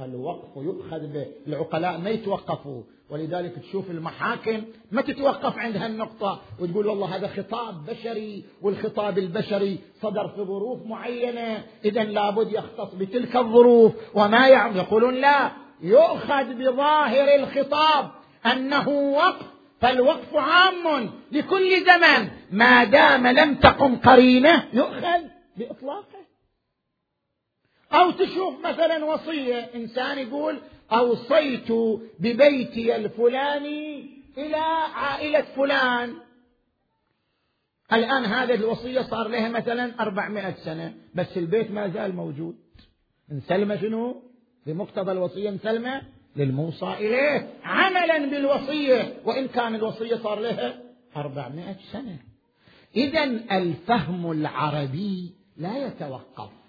[0.05, 1.25] الوقف يؤخذ به.
[1.47, 2.81] العقلاء ما يتوقفوا.
[3.09, 4.61] ولذلك تشوف المحاكم
[4.91, 11.63] ما تتوقف عند هالنقطة وتقول والله هذا خطاب بشري والخطاب البشري صدر في ظروف معينة.
[11.85, 13.93] إذا لابد يختص بتلك الظروف.
[14.13, 15.51] وما يعلم يقولون لا.
[15.81, 18.11] يؤخذ بظاهر الخطاب
[18.45, 19.45] أنه وقف.
[19.81, 25.21] فالوقف عام لكل زمان ما دام لم تقم قرينة يؤخذ
[25.57, 26.20] بإطلاقه.
[27.93, 30.59] أو تشوف مثلا وصية إنسان يقول
[30.91, 31.71] أوصيت
[32.19, 34.57] ببيتي الفلاني إلى
[34.95, 36.13] عائلة فلان.
[37.93, 42.55] الآن هذه الوصية صار لها مثلا أربعمائة سنة بس البيت ما زال موجود.
[43.31, 44.23] انسلم شنو؟
[44.65, 46.01] بمقتضى الوصية انسلم
[46.35, 47.53] للموصى إليه.
[47.63, 50.81] عملا بالوصية وإن كان الوصية صار لها
[51.17, 52.17] أربعمائة سنة.
[52.95, 56.60] إذا الفهم العربي لا يتوقف.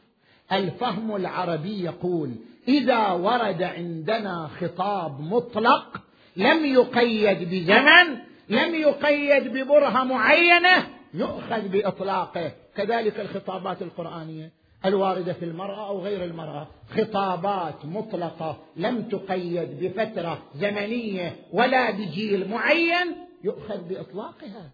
[0.53, 2.31] الفهم العربي يقول
[2.69, 6.01] إذا ورد عندنا خطاب مطلق
[6.37, 12.53] لم يقيد بزمن لم يقيد ببرهة معينة يؤخذ بإطلاقه.
[12.77, 14.51] كذلك الخطابات القرآنية
[14.85, 16.69] الواردة في المرأة أو غير المرأة.
[16.97, 24.71] خطابات مطلقة لم تقيد بفترة زمنية ولا بجيل معين يؤخذ بإطلاقها.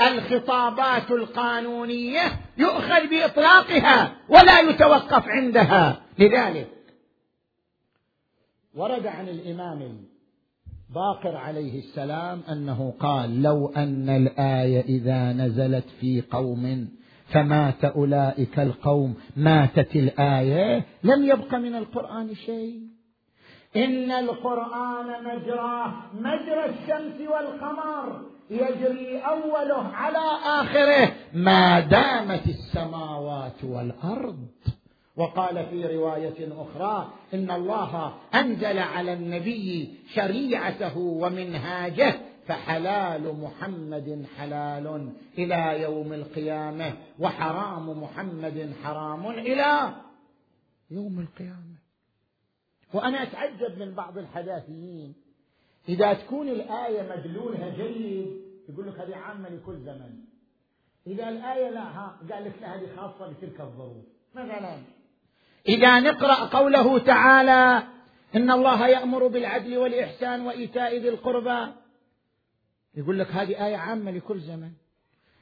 [0.00, 2.20] الخطابات القانونية
[2.58, 6.02] يؤخذ بإطلاقها ولا يتوقف عندها.
[6.18, 6.68] لذلك
[8.74, 10.04] ورد عن الإمام
[10.94, 16.88] باقر عليه السلام أنه قال لو أن الآية إذا نزلت في قوم
[17.26, 22.80] فمات أولئك القوم ماتت الآية لم يبق من القرآن شيء.
[23.76, 28.35] إن القرآن مجراه مجرى الشمس والقمر.
[28.50, 34.48] يجري أوله على آخره ما دامت السماوات والأرض؟
[35.16, 42.14] وقال في رواية أخرى إن الله أنزل على النبي شريعته ومنهاجه
[42.46, 49.94] فحلال محمد حلال إلى يوم القيامة وحرام محمد حرام إلى
[50.90, 51.76] يوم القيامة.
[52.94, 55.14] وأنا أتعجب من بعض الحداثيين.
[55.88, 60.10] إذا تكون الآية مدلولها جيد يقول لك هذه عامة لكل زمن.
[61.06, 64.04] إذا الآية لا ها قال لك هذه خاصة بتلك الظروف.
[64.34, 64.78] مثلا
[65.68, 67.82] إذا نقرأ قوله تعالى
[68.36, 71.72] إن الله يأمر بالعدل والإحسان وإيتاء ذي القربى.
[72.94, 74.70] يقول لك هذه آية عامة لكل زمن.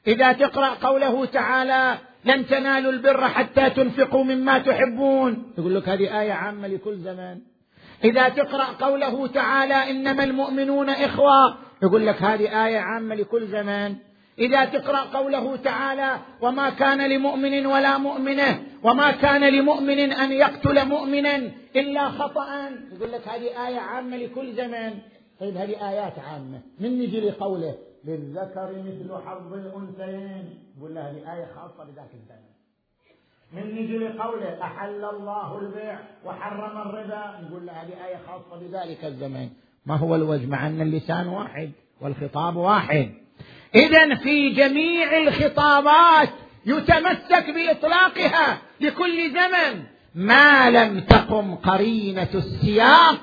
[0.07, 5.53] إذا تقرأ قوله تعالى لن تنالوا البر حتى تنفقوا مما تحبون.
[5.57, 7.41] يقول لك هذه آية عامة لكل زمن.
[8.03, 13.95] إذا تقرأ قوله تعالى إنما المؤمنون إخوة يقول لك هذه آية عامة لكل زمان.
[14.39, 21.51] إذا تقرأ قوله تعالى وما كان لمؤمن ولا مؤمنة وما كان لمؤمن أن يقتل مؤمنا
[21.75, 24.93] إلا خطأ يقول لك هذه آية عامة لكل زمان.
[25.39, 26.61] طيب هذه آيات عامة.
[26.79, 27.75] من نجي لقوله؟
[28.05, 30.59] للذكر مثل حظ الأنثيين.
[30.77, 32.54] يقول له هذه آية خاصة بذاك الزمان.
[33.53, 39.49] من نجي لقوله أحل الله البيع وحرم الربا نقول له هذه آية خاصة بذلك الزمان.
[39.85, 41.71] ما هو الوجه؟ مع أن اللسان واحد
[42.01, 43.11] والخطاب واحد.
[43.75, 46.29] إذا في جميع الخطابات
[46.65, 49.83] يتمسك بإطلاقها لكل زمن.
[50.15, 53.21] ما لم تقم قرينة السياق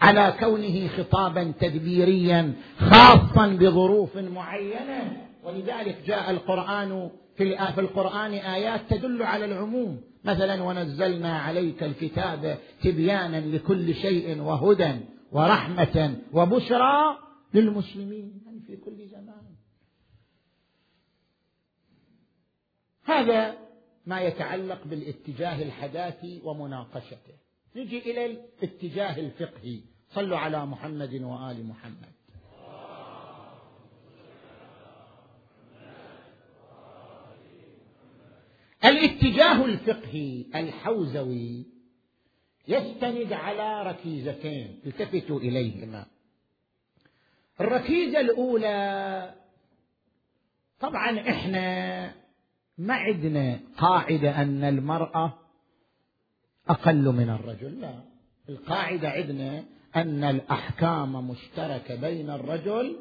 [0.00, 5.24] على كونه خطابا تدبيريا خاصا بظروف معينة.
[5.44, 10.02] ولذلك جاء القرآن في القرآن آيات تدل على العموم.
[10.24, 15.00] مثلا ونزلنا عليك الكتاب تبيانا لكل شيء وهدى
[15.32, 17.18] ورحمة وبشرى
[17.54, 18.42] للمسلمين.
[18.46, 19.44] يعني في كل زمان.
[23.04, 23.56] هذا
[24.06, 27.34] ما يتعلق بالاتجاه الحداثي ومناقشته.
[27.76, 29.80] نجي إلى الاتجاه الفقهي.
[30.10, 32.13] صلوا على محمد وآل محمد.
[38.84, 41.66] الاتجاه الفقهي الحوزوي
[42.68, 46.06] يستند على ركيزتين التفتوا إليهما.
[47.60, 49.34] الركيزة الأولى
[50.80, 52.06] طبعا إحنا
[52.78, 55.38] ما عندنا قاعدة أن المرأة
[56.68, 57.94] أقل من الرجل لا.
[58.48, 59.64] القاعدة عندنا
[59.96, 62.96] أن الأحكام مشتركة بين الرجل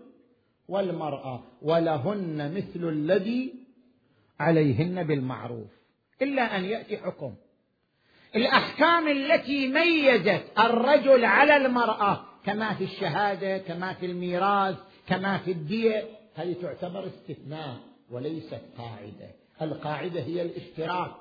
[0.68, 3.54] والمرأة ولهن مثل الذي
[4.44, 5.72] عليهن بالمعروف
[6.22, 7.36] إلا أن يأتي حكم.
[8.36, 14.76] الأحكام التي ميزت الرجل على المرأة كما في الشهادة كما في الميراث
[15.08, 16.04] كما في الدية
[16.36, 17.78] هذه تعتبر استثناء
[18.12, 19.30] وليست قاعدة.
[19.62, 21.12] القاعدة هي الاشتراك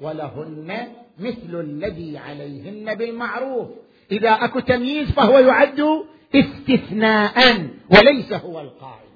[0.00, 0.86] ولهن
[1.18, 3.68] مثل الذي عليهن بالمعروف.
[4.12, 6.04] إذا أكو تمييز فهو يعد
[6.34, 9.06] استثناء وليس هو القاعدة.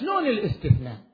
[0.00, 1.11] شلون الاستثناء؟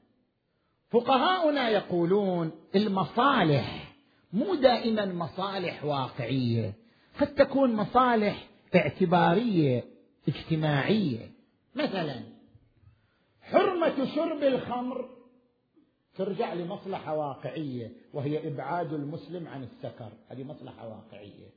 [0.90, 3.94] فقهاؤنا يقولون المصالح
[4.32, 6.74] مو دائما مصالح واقعية
[7.20, 9.84] قد تكون مصالح اعتبارية
[10.28, 11.30] اجتماعية.
[11.74, 12.20] مثلا
[13.42, 15.08] حرمة شرب الخمر
[16.16, 20.12] ترجع لمصلحة واقعية وهي إبعاد المسلم عن السكر.
[20.28, 21.48] هذه مصلحة واقعية.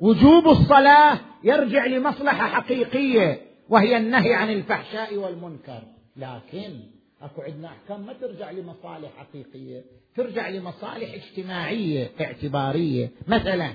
[0.00, 5.82] وجوب الصلاة يرجع لمصلحة حقيقية وهي النهي عن الفحشاء والمنكر.
[6.16, 6.80] لكن
[7.22, 9.84] اكو عندنا احكام ما ترجع لمصالح حقيقية
[10.16, 13.10] ترجع لمصالح اجتماعية اعتبارية.
[13.28, 13.74] مثلا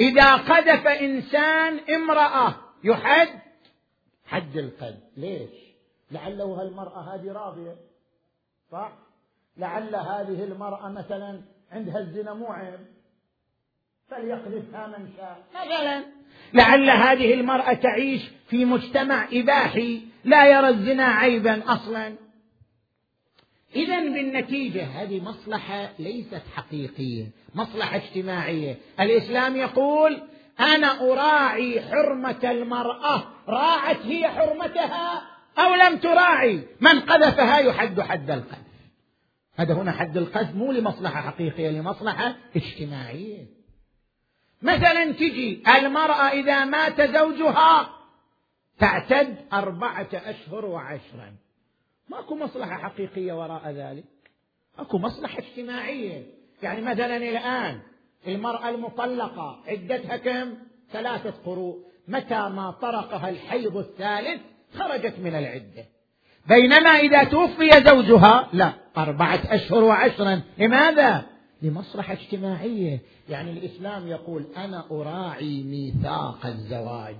[0.00, 3.28] إذا قذف إنسان امرأة يحد؟
[4.26, 5.02] حد القذف.
[5.16, 5.50] ليش؟
[6.10, 7.76] لعله هالمرأة هذه راضية.
[8.72, 8.92] صح؟
[9.56, 11.40] لعل هذه المرأة مثلا
[11.70, 12.80] عندها الزنا مو عيب.
[14.10, 15.44] فليقذفها من شاء.
[15.54, 16.04] مثلا
[16.54, 22.14] لعل هذه المرأة تعيش في مجتمع إباحي لا يرى الزنا عيبا أصلا.
[23.76, 30.22] إذا بالنتيجة هذه مصلحة ليست حقيقية، مصلحة اجتماعية، الإسلام يقول
[30.60, 35.22] أنا أراعي حرمة المرأة، راعت هي حرمتها
[35.58, 38.72] أو لم تراعي؟ من قذفها يحد حد القذف.
[39.56, 43.46] هذا هنا حد القذف مو لمصلحة حقيقية لمصلحة اجتماعية.
[44.62, 47.88] مثلا تجي المرأة إذا مات زوجها
[48.78, 51.41] تعتد أربعة أشهر وعشرا.
[52.12, 54.04] ماكو مصلحة حقيقية وراء ذلك.
[54.78, 56.26] اكو مصلحة اجتماعية.
[56.62, 57.80] يعني مثلا الآن
[58.26, 60.54] المرأة المطلقة عدتها كم؟
[60.92, 61.78] ثلاثة قروء.
[62.08, 64.40] متى ما طرقها الحيض الثالث
[64.78, 65.84] خرجت من العدة.
[66.48, 70.42] بينما إذا توفي زوجها لا أربعة أشهر وعشرا.
[70.58, 71.26] لماذا؟
[71.62, 73.00] لمصلحة اجتماعية.
[73.28, 77.16] يعني الإسلام يقول أنا أراعي ميثاق الزواج.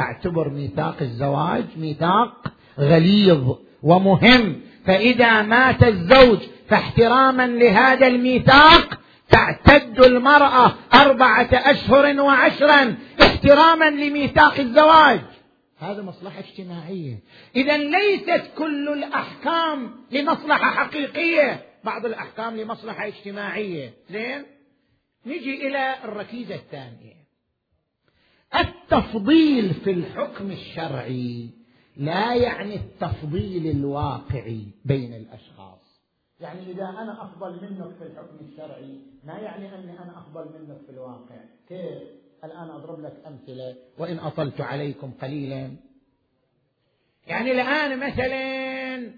[0.00, 3.56] أعتبر ميثاق الزواج ميثاق غليظ.
[3.84, 15.20] ومهم فإذا مات الزوج فاحتراما لهذا الميثاق تعتد المرأة أربعة أشهر وعشرا احتراما لميثاق الزواج.
[15.78, 17.18] هذا مصلحة اجتماعية.
[17.56, 23.94] إذا ليست كل الأحكام لمصلحة حقيقية بعض الأحكام لمصلحة اجتماعية.
[24.10, 24.42] زين؟
[25.26, 27.14] نجي إلى الركيزة الثانية.
[28.60, 31.63] التفضيل في الحكم الشرعي.
[31.96, 36.04] لا يعني التفضيل الواقعي بين الأشخاص.
[36.40, 40.92] يعني إذا أنا أفضل منك في الحكم الشرعي ما يعني أني أنا أفضل منك في
[40.92, 41.36] الواقع؟
[41.68, 42.02] كيف؟
[42.44, 45.70] الآن أضرب لك أمثلة وإن أطلت عليكم قليلا.
[47.26, 49.14] يعني الآن مثلا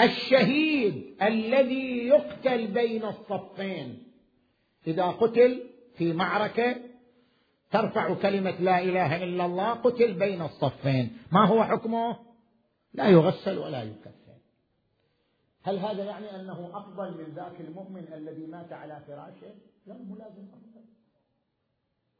[0.00, 4.02] الشهيد الذي يقتل بين الصفين.
[4.86, 5.62] إذا قتل
[5.94, 6.76] في معركة
[7.70, 11.18] ترفع كلمة لا إله إلا الله قتل بين الصفين.
[11.32, 12.16] ما هو حكمه؟
[12.94, 14.18] لا يغسل ولا يكفن.
[15.62, 19.54] هل هذا يعني أنه أفضل من ذاك المؤمن الذي مات على فراشه؟
[19.86, 20.84] لا مو لازم أفضل.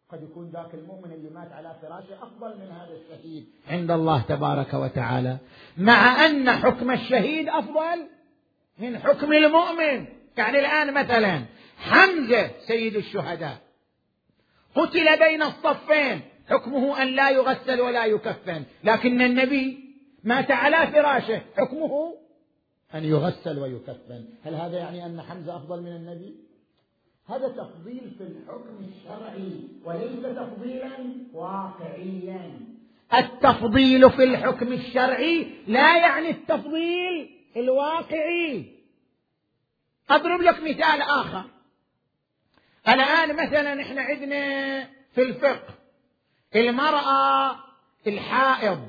[0.09, 3.47] قد يكون ذاك المؤمن اللي مات على فراشه أفضل من هذا الشهيد.
[3.69, 5.39] عند الله تبارك وتعالى.
[5.77, 8.09] مع أن حكم الشهيد أفضل
[8.79, 10.07] من حكم المؤمن.
[10.37, 11.45] يعني الآن مثلا
[11.79, 13.68] حمزة سيد الشهداء.
[14.75, 16.21] قتل بين الصفين.
[16.49, 18.63] حكمه أن لا يغسل ولا يكفن.
[18.85, 19.79] لكن النبي
[20.25, 21.43] مات على فراشه.
[21.57, 22.15] حكمه
[22.95, 24.25] أن يغسل ويكفن.
[24.45, 26.35] هل هذا يعني أن حمزة أفضل من النبي؟
[27.29, 32.61] هذا تفضيل في الحكم الشرعي وليس تفضيلا واقعيا.
[33.15, 38.65] التفضيل في الحكم الشرعي لا يعني التفضيل الواقعي.
[40.11, 41.45] أضرب لك مثال آخر.
[42.89, 44.85] الآن مثلا إحنا عندنا
[45.15, 45.75] في الفقه
[46.57, 47.57] المرأة
[48.07, 48.89] الحائض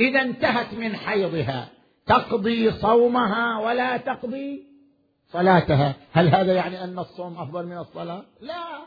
[0.00, 1.68] إذا انتهت من حيضها
[2.06, 4.70] تقضي صومها ولا تقضي
[5.32, 5.94] صلاتها.
[6.12, 8.80] هل هذا يعني أن الصوم أفضل من الصلاة؟ لا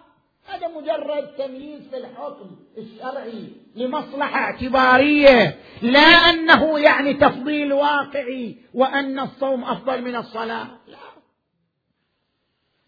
[0.48, 9.64] هذا مجرد تمييز في الحكم الشرعي لمصلحة اعتبارية لا أنه يعني تفضيل واقعي وأن الصوم
[9.64, 10.68] أفضل من الصلاة.
[10.88, 11.03] لا.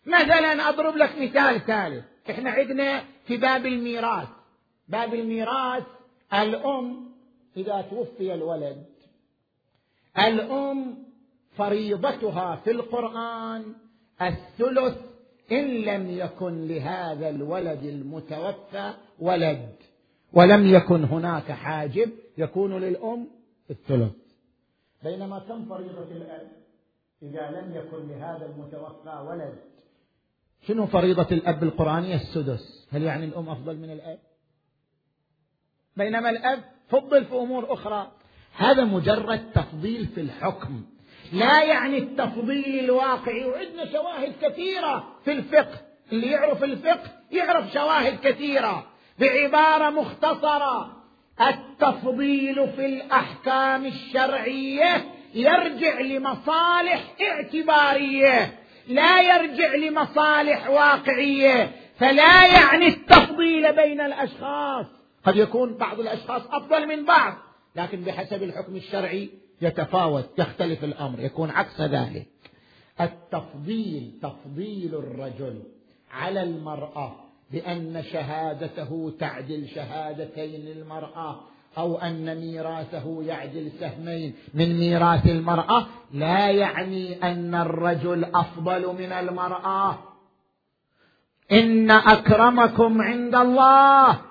[0.05, 2.05] مثلا أضرب لك مثال ثالث.
[2.29, 4.27] إحنا عندنا في باب الميراث.
[4.87, 5.83] باب الميراث
[6.33, 7.11] الأم
[7.57, 8.85] إذا توفي الولد.
[10.17, 10.97] الأم
[11.57, 13.73] فريضتها في القرآن
[14.21, 14.97] الثلث
[15.51, 19.75] إن لم يكن لهذا الولد المتوفى ولد.
[20.33, 23.27] ولم يكن هناك حاجب يكون للأم
[23.69, 24.13] الثلث.
[25.03, 26.51] بينما كم فريضة الأب
[27.23, 29.74] إذا لم يكن لهذا المتوفى ولد؟
[30.67, 32.87] شنو فريضة الأب القرآنية السدس.
[32.91, 34.19] هل يعني الأم أفضل من الأب؟
[35.97, 38.11] بينما الأب فضل في أمور أخرى.
[38.57, 40.85] هذا مجرد تفضيل في الحكم.
[41.33, 45.81] لا يعني التفضيل الواقعي وعندنا شواهد كثيرة في الفقه.
[46.11, 48.87] اللي يعرف الفقه يعرف شواهد كثيرة.
[49.19, 51.03] بعبارة مختصرة.
[51.41, 58.64] التفضيل في الأحكام الشرعية يرجع لمصالح اعتبارية.
[58.87, 64.85] لا يرجع لمصالح واقعية فلا يعني التفضيل بين الأشخاص.
[65.25, 67.33] قد يكون بعض الأشخاص أفضل من بعض
[67.75, 69.29] لكن بحسب الحكم الشرعي
[69.61, 72.27] يتفاوت يختلف الأمر يكون عكس ذلك.
[73.01, 75.63] التفضيل تفضيل الرجل
[76.11, 77.15] على المرأة
[77.51, 81.43] بأن شهادته تعدل شهادتين المراه
[81.77, 84.35] أو أن ميراثه يعدل سهمين.
[84.53, 89.99] من ميراث المرأة لا يعني أن الرجل أفضل من المرأة.
[91.51, 94.21] إن أكرمكم عند الله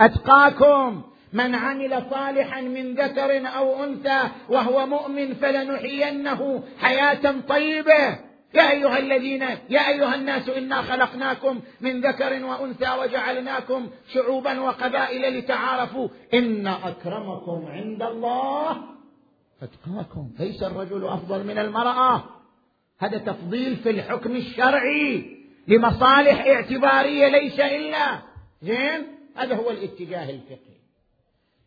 [0.00, 1.02] أتقاكم.
[1.32, 8.18] من عمل صالحا من ذكر أو أنثى وهو مؤمن فلنحيينه حياة طيبة.
[8.54, 16.08] يا أيها الذين يا أيها الناس إنا خلقناكم من ذكر وأنثى وجعلناكم شعوبا وقبائل لتعارفوا.
[16.34, 18.76] إن أكرمكم عند الله.
[19.62, 20.30] أتقاكم.
[20.38, 22.24] ليس الرجل أفضل من المرأة.
[22.98, 25.36] هذا تفضيل في الحكم الشرعي
[25.68, 28.18] لمصالح اعتبارية ليس إلا.
[28.62, 30.74] زين؟ هذا هو الاتجاه الفقهي.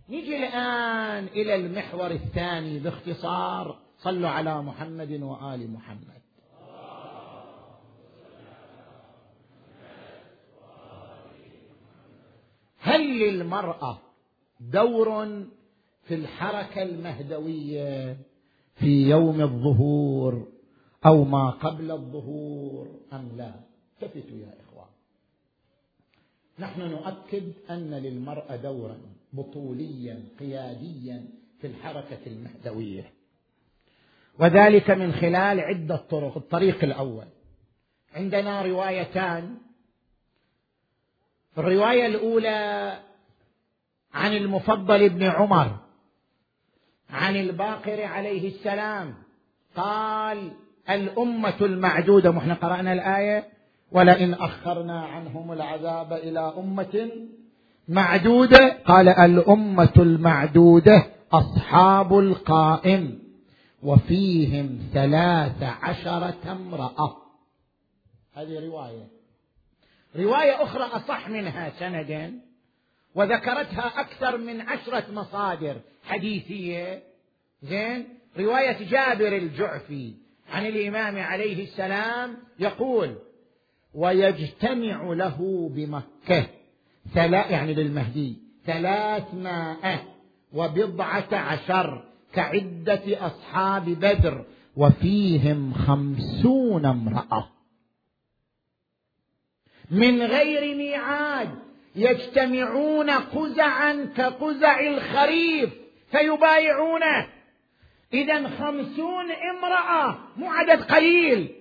[0.09, 3.79] نجي الآن إلى المحور الثاني باختصار.
[3.97, 6.16] صلوا على محمد وآل محمد.
[12.79, 13.99] هل للمرأة
[14.59, 15.27] دور
[16.03, 18.17] في الحركة المهدوية
[18.75, 20.47] في يوم الظهور
[21.05, 23.53] أو ما قبل الظهور أم لا؟
[24.03, 24.87] التفتوا يا إخوان.
[26.59, 28.97] نحن نؤكد أن للمرأة دورا
[29.33, 31.25] بطوليا قياديا
[31.61, 33.11] في الحركة المهدوية.
[34.39, 36.37] وذلك من خلال عدة طرق.
[36.37, 37.25] الطريق الأول.
[38.13, 39.57] عندنا روايتان
[41.57, 42.93] الرواية الأولى
[44.13, 45.75] عن المفضل بن عمر
[47.09, 49.13] عن الباقر عليه السلام.
[49.75, 50.51] قال
[50.89, 53.47] الأمة المعدودة محن قرأنا الآية
[53.91, 57.11] ولئن أخرنا عنهم العذاب إلى أمة
[57.87, 58.77] معدودة.
[58.85, 63.19] قال الأمة المعدودة أصحاب القائم
[63.83, 67.17] وفيهم ثلاث عشرة امرأة.
[68.33, 69.16] هذه رواية.
[70.17, 72.33] رواية أخرى أصح منها سندا
[73.15, 77.03] وذكرتها أكثر من عشرة مصادر حديثية.
[77.63, 78.07] زين؟
[78.39, 80.13] رواية جابر الجعفي
[80.51, 83.15] عن الإمام عليه السلام يقول
[83.93, 86.47] ويجتمع له بمكة
[87.13, 90.03] ثلاث يعني للمهدي ثلاثمائة
[90.53, 92.03] وبضعة عشر
[92.33, 94.45] كعدة أصحاب بدر
[94.75, 97.49] وفيهم خمسون امرأة.
[99.91, 101.49] من غير ميعاد
[101.95, 105.69] يجتمعون قزعا كقزع الخريف
[106.11, 107.27] فيبايعونه.
[108.13, 111.51] إذا خمسون امرأة مو عدد قليل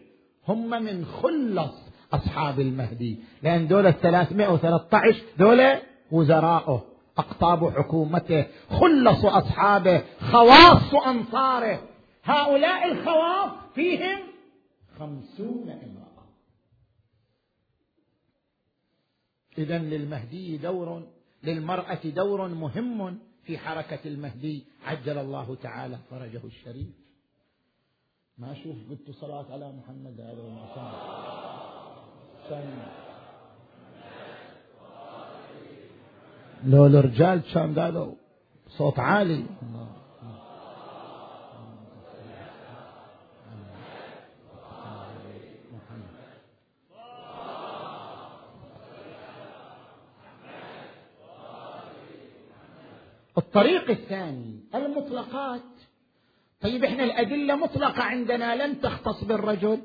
[0.48, 1.74] هم من خلص
[2.12, 3.18] أصحاب المهدي.
[3.42, 6.84] لأن دولة 313 دولة وزراءه
[7.18, 11.80] أقطاب حكومته خلص أصحابه خواص أنصاره.
[12.24, 14.18] هؤلاء الخواص فيهم
[14.98, 16.05] خمسون امرأة.
[19.58, 21.02] إذا للمهدي دور
[21.44, 26.86] للمرأة دور مهم في حركة المهدي عجل الله تعالى فرجه الشريف.
[28.38, 30.92] ما أشوف قلت صلاة على محمد هذا المعصام
[32.48, 32.82] سن
[36.64, 38.14] لو الرجال كان قالوا
[38.68, 39.44] صوت عالي.
[53.38, 55.60] الطريق الثاني المطلقات.
[56.60, 59.78] طيب إحنا الأدلة مطلقة عندنا لن تختص بالرجل.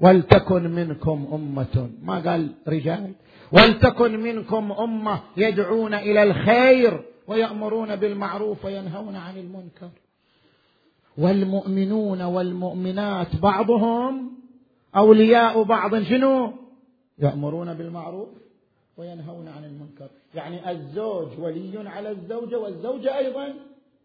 [0.00, 1.90] ولتكن منكم أمة.
[2.02, 3.12] ما قال رجال؟
[3.52, 9.90] ولتكن منكم أمة يدعون إلى الخير ويأمرون بالمعروف وينهون عن المنكر.
[11.18, 14.32] والمؤمنون والمؤمنات بعضهم
[14.96, 16.02] أولياء بعض.
[16.02, 16.52] شنو؟
[17.18, 18.28] يأمرون بالمعروف.
[18.96, 20.10] وينهون عن المنكر.
[20.34, 23.54] يعني الزوج ولي على الزوجة والزوجة أيضا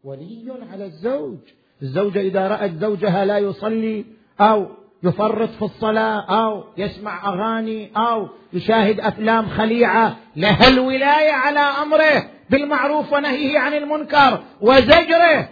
[0.04, 1.38] ولي على الزوج.
[1.82, 4.06] الزوجة إذا رأت زوجها لا يصلي
[4.40, 4.68] أو
[5.04, 13.14] يفرط في الصلاة أو يسمع أغاني أو يشاهد أفلام خليعة لها الولاية على أمره بالمعروف
[13.14, 15.50] ونهيه عن المنكر وزجره.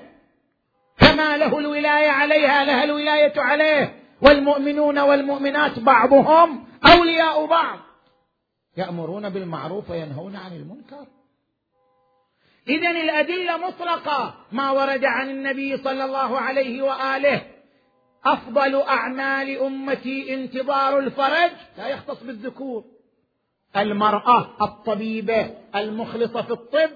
[0.98, 3.94] كما له الولاية عليها لها الولاية عليه.
[4.22, 6.64] والمؤمنون والمؤمنات بعضهم
[6.96, 7.80] أولياء بعض.
[8.78, 11.08] يأمرون بالمعروف وينهون عن المنكر.
[12.68, 17.42] إذا الأدلة مطلقة ما ورد عن النبي صلى الله عليه وآله.
[18.26, 22.84] أفضل أعمال أمتي انتظار الفرج لا يختص بالذكور.
[23.78, 26.90] المرأة الطبيبة المخلصة في الطب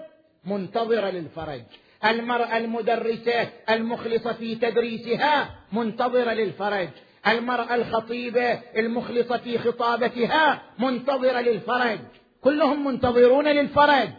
[0.46, 1.62] منتظرة للفرج.
[2.06, 6.90] المرأة المدرسة المخلصة في تدريسها منتظرة للفرج.
[7.32, 12.00] المرأة الخطيبة المخلصة في خطابتها منتظرة للفرج.
[12.42, 14.10] كلهم منتظرون للفرج.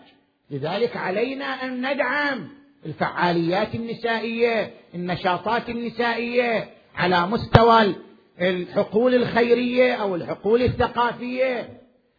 [0.51, 2.49] لذلك علينا أن ندعم
[2.87, 7.95] الفعاليات النسائية النشاطات النسائية على مستوى
[8.41, 11.69] الحقول الخيرية أو الحقول الثقافية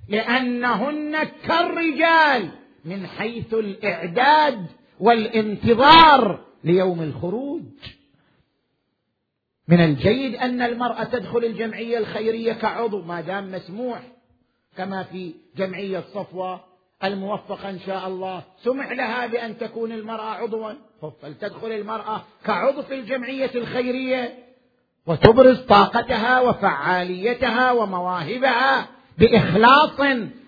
[0.10, 2.50] لأنهن كالرجال
[2.86, 4.66] من حيث الإعداد
[5.00, 7.62] والانتظار ليوم الخروج.
[9.70, 14.00] من الجيد أن المرأة تدخل الجمعية الخيرية كعضو ما دام مسموح
[14.78, 16.62] كما في جمعية صفوة
[17.04, 18.44] الموفقة إن شاء الله.
[18.64, 20.72] سمح لها بأن تكون المرأة عضوا.
[21.22, 24.34] فلتدخل المرأة كعضو في الجمعية الخيرية
[25.06, 30.02] وتبرز طاقتها وفعاليتها ومواهبها بإخلاص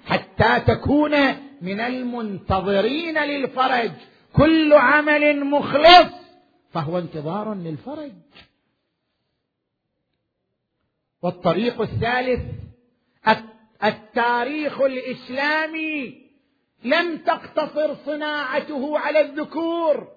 [0.05, 1.11] حتى تكون
[1.61, 3.91] من المنتظرين للفرج.
[4.33, 6.09] كل عمل مخلص
[6.71, 8.11] فهو انتظار للفرج.
[11.21, 12.41] والطريق الثالث
[13.83, 16.21] التاريخ الإسلامي
[16.83, 20.07] لم تقتصر صناعته على الذكور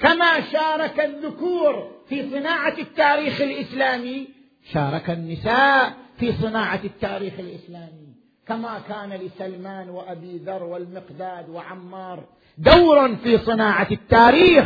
[0.00, 4.28] كما شارك الذكور في صناعة التاريخ الإسلامي؟
[4.72, 8.14] شارك النساء في صناعة التاريخ الإسلامي
[8.46, 12.24] كما كان لسلمان وأبي ذر والمقداد وعمار
[12.58, 14.64] دور في صناعة التاريخ.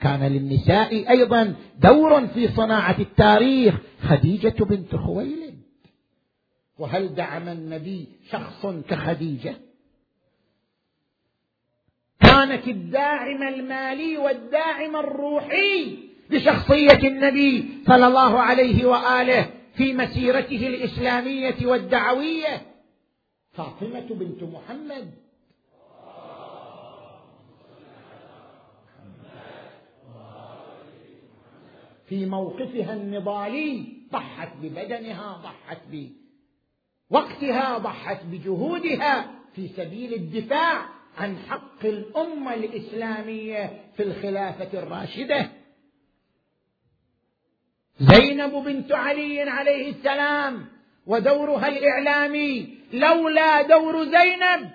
[0.00, 5.56] كان للنساء أيضا دور في صناعة التاريخ خديجة بنت خويلد.
[6.78, 9.54] وهل دعم النبي شخص كخديجة؟
[12.20, 15.98] كانت الداعم المالي والداعم الروحي
[16.30, 22.62] لشخصية النبي صلى الله عليه وآله في مسيرته الإسلامية والدعوية.
[23.52, 25.10] فاطمة بنت محمد
[32.08, 35.78] في موقفها النضالي ضحت ببدنها ضحت
[37.10, 40.88] بوقتها ضحت بجهودها في سبيل الدفاع
[41.18, 45.48] عن حق الأمة الإسلامية في الخلافة الراشدة.
[48.00, 50.66] زينب بنت علي عليه السلام
[51.06, 54.70] ودورها الإعلامي لولا دور زينب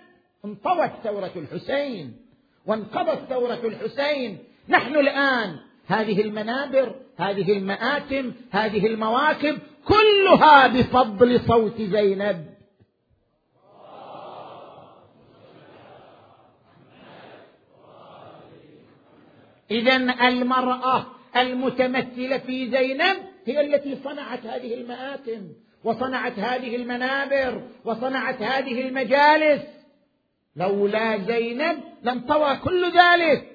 [0.46, 2.18] انطوت ثورة الحسين
[2.66, 4.38] وانقضت ثورة الحسين.
[4.70, 12.46] نحن الآن هذه المنابر هذه المآتم هذه المواكب كلها بفضل صوت زينب.
[19.72, 19.96] إذا
[20.28, 21.06] المرأة
[21.38, 25.48] المتمثلة في زينب هي التي صنعت هذه المآتم
[25.84, 29.62] وصنعت هذه المنابر وصنعت هذه المجالس.
[30.56, 33.51] لولا زينب لانطوى كل ذلك.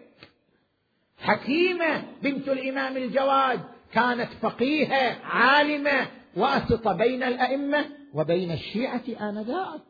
[1.19, 3.61] حكيمة بنت الإمام الجواد
[3.93, 6.07] كانت فقيهة عالمة
[6.37, 9.81] واسطة بين الأئمة وبين الشيعة آنذاك.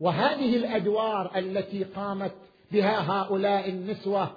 [0.00, 2.34] وهذه الأدوار التي قامت
[2.72, 4.36] بها هؤلاء النسوة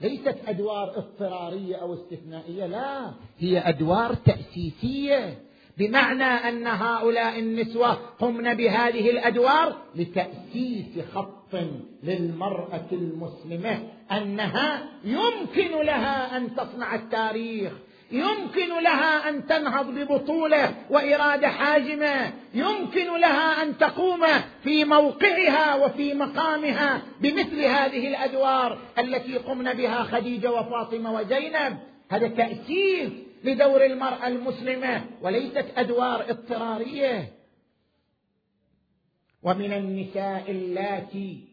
[0.00, 5.47] ليست أدوار اضطرارية أو استثنائية لا هي أدوار تأسيسية.
[5.78, 11.56] بمعنى أن هؤلاء النسوة قمن بهذه الأدوار لتأسيس خط
[12.02, 13.78] للمرأة المسلمة
[14.12, 17.72] أنها يمكن لها أن تصنع التاريخ
[18.12, 24.26] يمكن لها أن تنهض ببطولة وإرادة حازمة يمكن لها أن تقوم
[24.62, 31.78] في موقعها وفي مقامها بمثل هذه الأدوار التي قمن بها خديجة وفاطمة وزينب.
[32.10, 33.10] هذا تأسيس
[33.44, 37.32] لدور المرأة المسلمة وليست أدوار اضطرارية.
[39.42, 41.48] ومن النساء اللاتي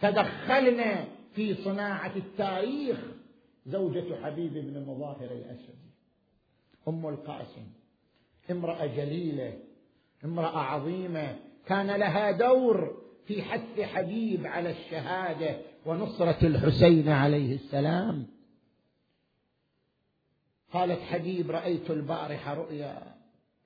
[0.00, 1.04] تدخلن
[1.34, 2.98] في صناعة التاريخ
[3.66, 5.88] زوجة حبيب بن مظاهر الأسدي
[6.88, 7.66] أم القاسم
[8.50, 9.58] امرأة جليلة
[10.24, 11.36] امرأة عظيمة.
[11.66, 18.26] كان لها دور في حث حبيب على الشهادة ونصرة الحسين عليه السلام.
[20.72, 23.14] قالت حبيب رأيت البارحة رؤيا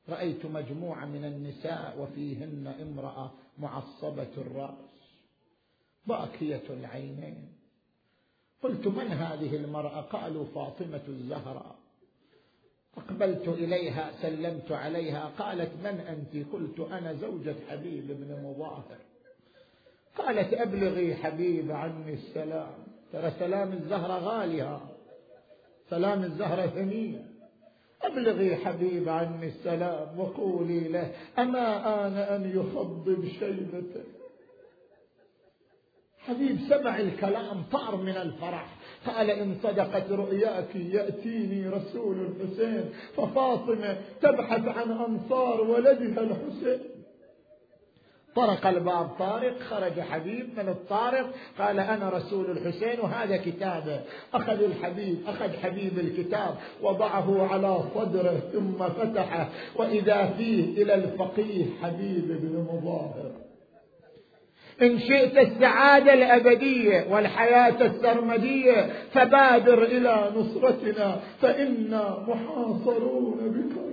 [0.09, 4.93] رأيت مجموعة من النساء وفيهن امرأة معصبة الرأس
[6.07, 7.53] باكية العينين.
[8.63, 11.77] قلت من هذه المرأة؟ قالوا فاطمة الزهراء.
[12.97, 18.99] أقبلت إليها سلمت عليها قالت من أنت؟ قلت أنا زوجة حبيب بن مظاهر.
[20.19, 22.75] قالت أبلغي حبيب عني السلام.
[23.13, 24.81] ترى سلام الزهرة غالية.
[25.93, 27.27] سلام الزهرة ثمين
[28.03, 31.67] أبلغي حبيب عني السلام وقولي له أما
[32.07, 34.05] آن أن يخضب شيبته؟
[36.19, 38.77] حبيب سمع الكلام طار من الفرح.
[39.07, 46.92] قال إن صدقت رؤياك يأتيني رسول الحسين ففاطمة تبحث عن أنصار ولدها الحسين.
[48.37, 51.27] طرق الباب طارق خرج حبيب من الطارق
[51.59, 54.01] قال أنا رسول الحسين وهذا كتابه.
[54.35, 59.49] أخذ الحبيب أخذ حبيب الكتاب وضعه على صدره ثم فتحه.
[59.77, 63.33] وإذا فيه إلى الفقيه حبيب بن مظاهر.
[64.83, 73.92] إن شئت السعادة الأبدية والحياة السرمدية فبادر إلى نصرتنا فإنا محاصرون بكربلاء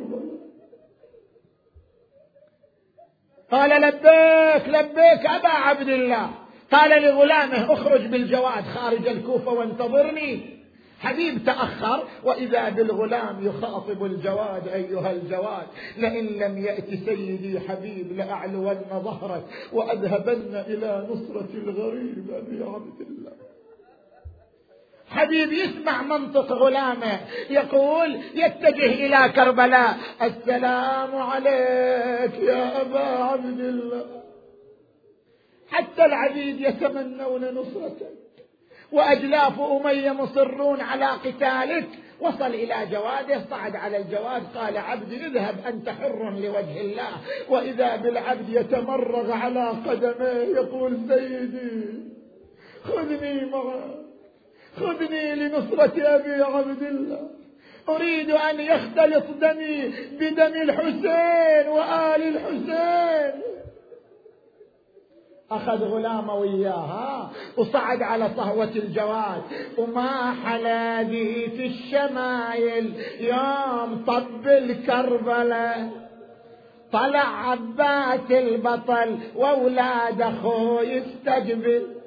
[3.51, 6.29] قال لبيك لبيك أبا عبد الله.
[6.71, 10.59] قال لغلامه اخرج بالجواد خارج الكوفة وانتظرني.
[10.99, 19.43] حبيب تأخر وإذا بالغلام يخاطب الجواد أيها الجواد لئن لم يأت سيدي حبيب لأعلون ظهرك
[19.73, 23.48] وأذهبن إلى نصرة الغريب أبي عبد الله.
[25.09, 27.19] حبيب يسمع منطق غلامه.
[27.49, 29.97] يقول يتجه إلى كربلاء.
[30.21, 34.05] السلام عليك يا أبا عبد الله.
[35.69, 38.13] حتى العبيد يتمنون نصرتك.
[38.91, 41.87] وأجلاف أمية مصرون على قتالك.
[42.19, 43.41] وصل إلى جواده.
[43.49, 44.43] صعد على الجواد.
[44.55, 47.11] قال عبدي اذهب أنت حر لوجه الله.
[47.49, 52.09] وإذا بالعبد يتمرغ على قدميه يقول سيدي
[52.83, 53.98] خذني معك
[54.77, 57.29] خذني لنصرة أبي عبد الله.
[57.89, 63.41] أريد أن يختلط دمي بدم الحسين وآل الحسين.
[65.51, 69.41] أخذ غلامه وياها وصعد على صهوة الجواد.
[69.77, 75.91] وما حلا في الشمايل يوم طب الكربلة.
[76.91, 81.98] طلع عباس البطل وأولاد أخوه يستقبل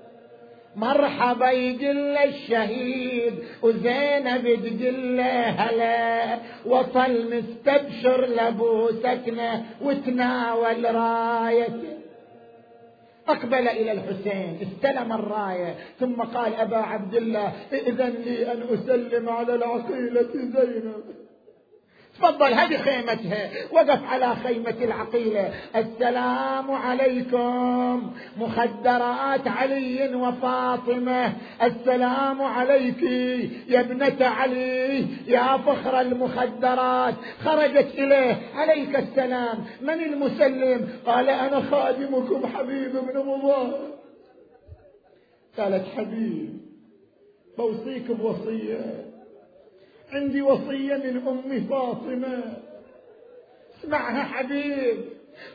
[0.76, 5.20] مرحبا يقل الشهيد وزينب تقل
[5.60, 11.92] هلا وصل مستبشر لابو سكنة وتناول رايته
[13.28, 19.54] أقبل إلى الحسين استلم الراية ثم قال أبا عبد الله إذن لي أن أسلم على
[19.54, 21.04] العقيلة زينب.
[22.18, 23.50] تفضل هذه خيمتها.
[23.72, 25.54] وقف على خيمة العقيلة.
[25.76, 28.12] السلام عليكم.
[28.36, 31.32] مخدرات علي وفاطمة.
[31.62, 33.02] السلام عليك
[33.68, 35.06] يا ابنة علي.
[35.26, 37.14] يا فخر المخدرات.
[37.44, 38.38] خرجت إليه.
[38.54, 39.64] عليك السلام.
[39.80, 43.92] من المسلم؟ قال أنا خادمكم حبيب بن مضار
[45.58, 46.60] قالت حبيب
[47.58, 49.11] بوصيك بوصيه
[50.12, 52.56] عندي وصية من أم فاطمة.
[53.80, 54.96] اسمعها حبيب.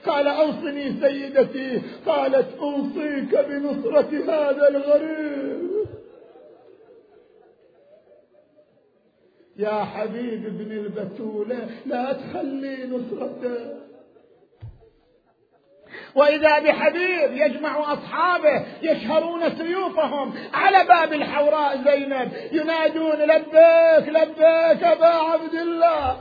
[0.06, 1.82] قال أوصني سيدتي.
[2.06, 5.68] قالت أوصيك بنصرة هذا الغريب.
[9.58, 13.87] يا حبيب ابن البتولة لا تخلي نصرته
[16.16, 22.32] وإذا بحبيب يجمع أصحابه يشهرون سيوفهم على باب الحوراء زينب.
[22.52, 26.18] ينادون لبيك لبيك ابا عبد الله.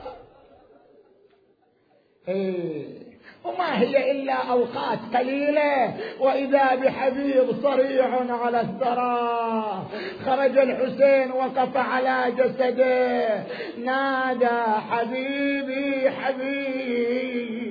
[2.27, 2.97] إيه
[3.43, 5.93] وما هي إلا أوقات قليلة.
[6.19, 9.85] وإذا بحبيب صريع على الثرى
[10.25, 13.43] خرج الحسين وقف على جسده.
[13.77, 17.66] نادى حبيبي حبيبي.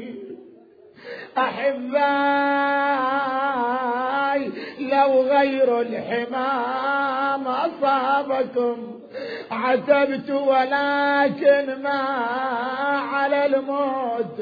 [1.38, 1.76] أحباي
[4.80, 9.00] لو غير الحمام أصابكم.
[9.50, 12.00] عتبت ولكن ما
[13.12, 14.40] على الموت.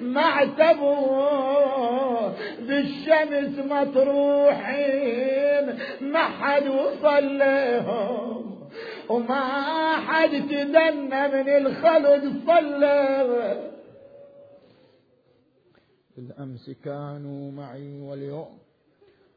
[0.00, 2.28] ما اعتبوا
[2.60, 5.14] بالشمس مطروحين.
[6.00, 8.44] ما حد وصل لهم
[9.08, 9.42] وما
[10.06, 13.73] حد تدنى من الخلد صلى.
[16.16, 18.58] بالأمس كانوا معي واليوم.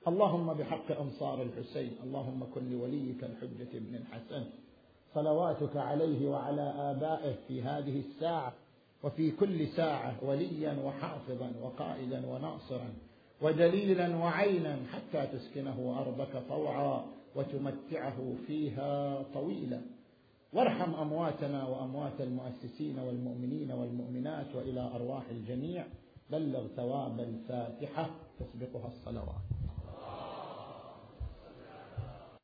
[0.08, 4.44] اللهم بحق أنصار الحسين اللهم كن لوليك الحجة بن الحسن.
[5.16, 8.54] صلواتك عليه وعلى آبائه في هذه الساعة
[9.04, 12.90] وفي كل ساعة وليا وحافظا وقائدا وناصرا
[13.42, 17.06] ودليلا وعينا حتى تسكنه أرضك طوعا
[17.36, 19.82] وتمتعه فيها طويلا.
[20.54, 25.86] وارحم أمواتنا وأموات المؤسسين والمؤمنين والمؤمنات وإلى أرواح الجميع.
[26.32, 28.10] بلغ ثواب الفاتحة
[28.40, 29.57] تسبقها الصلوات.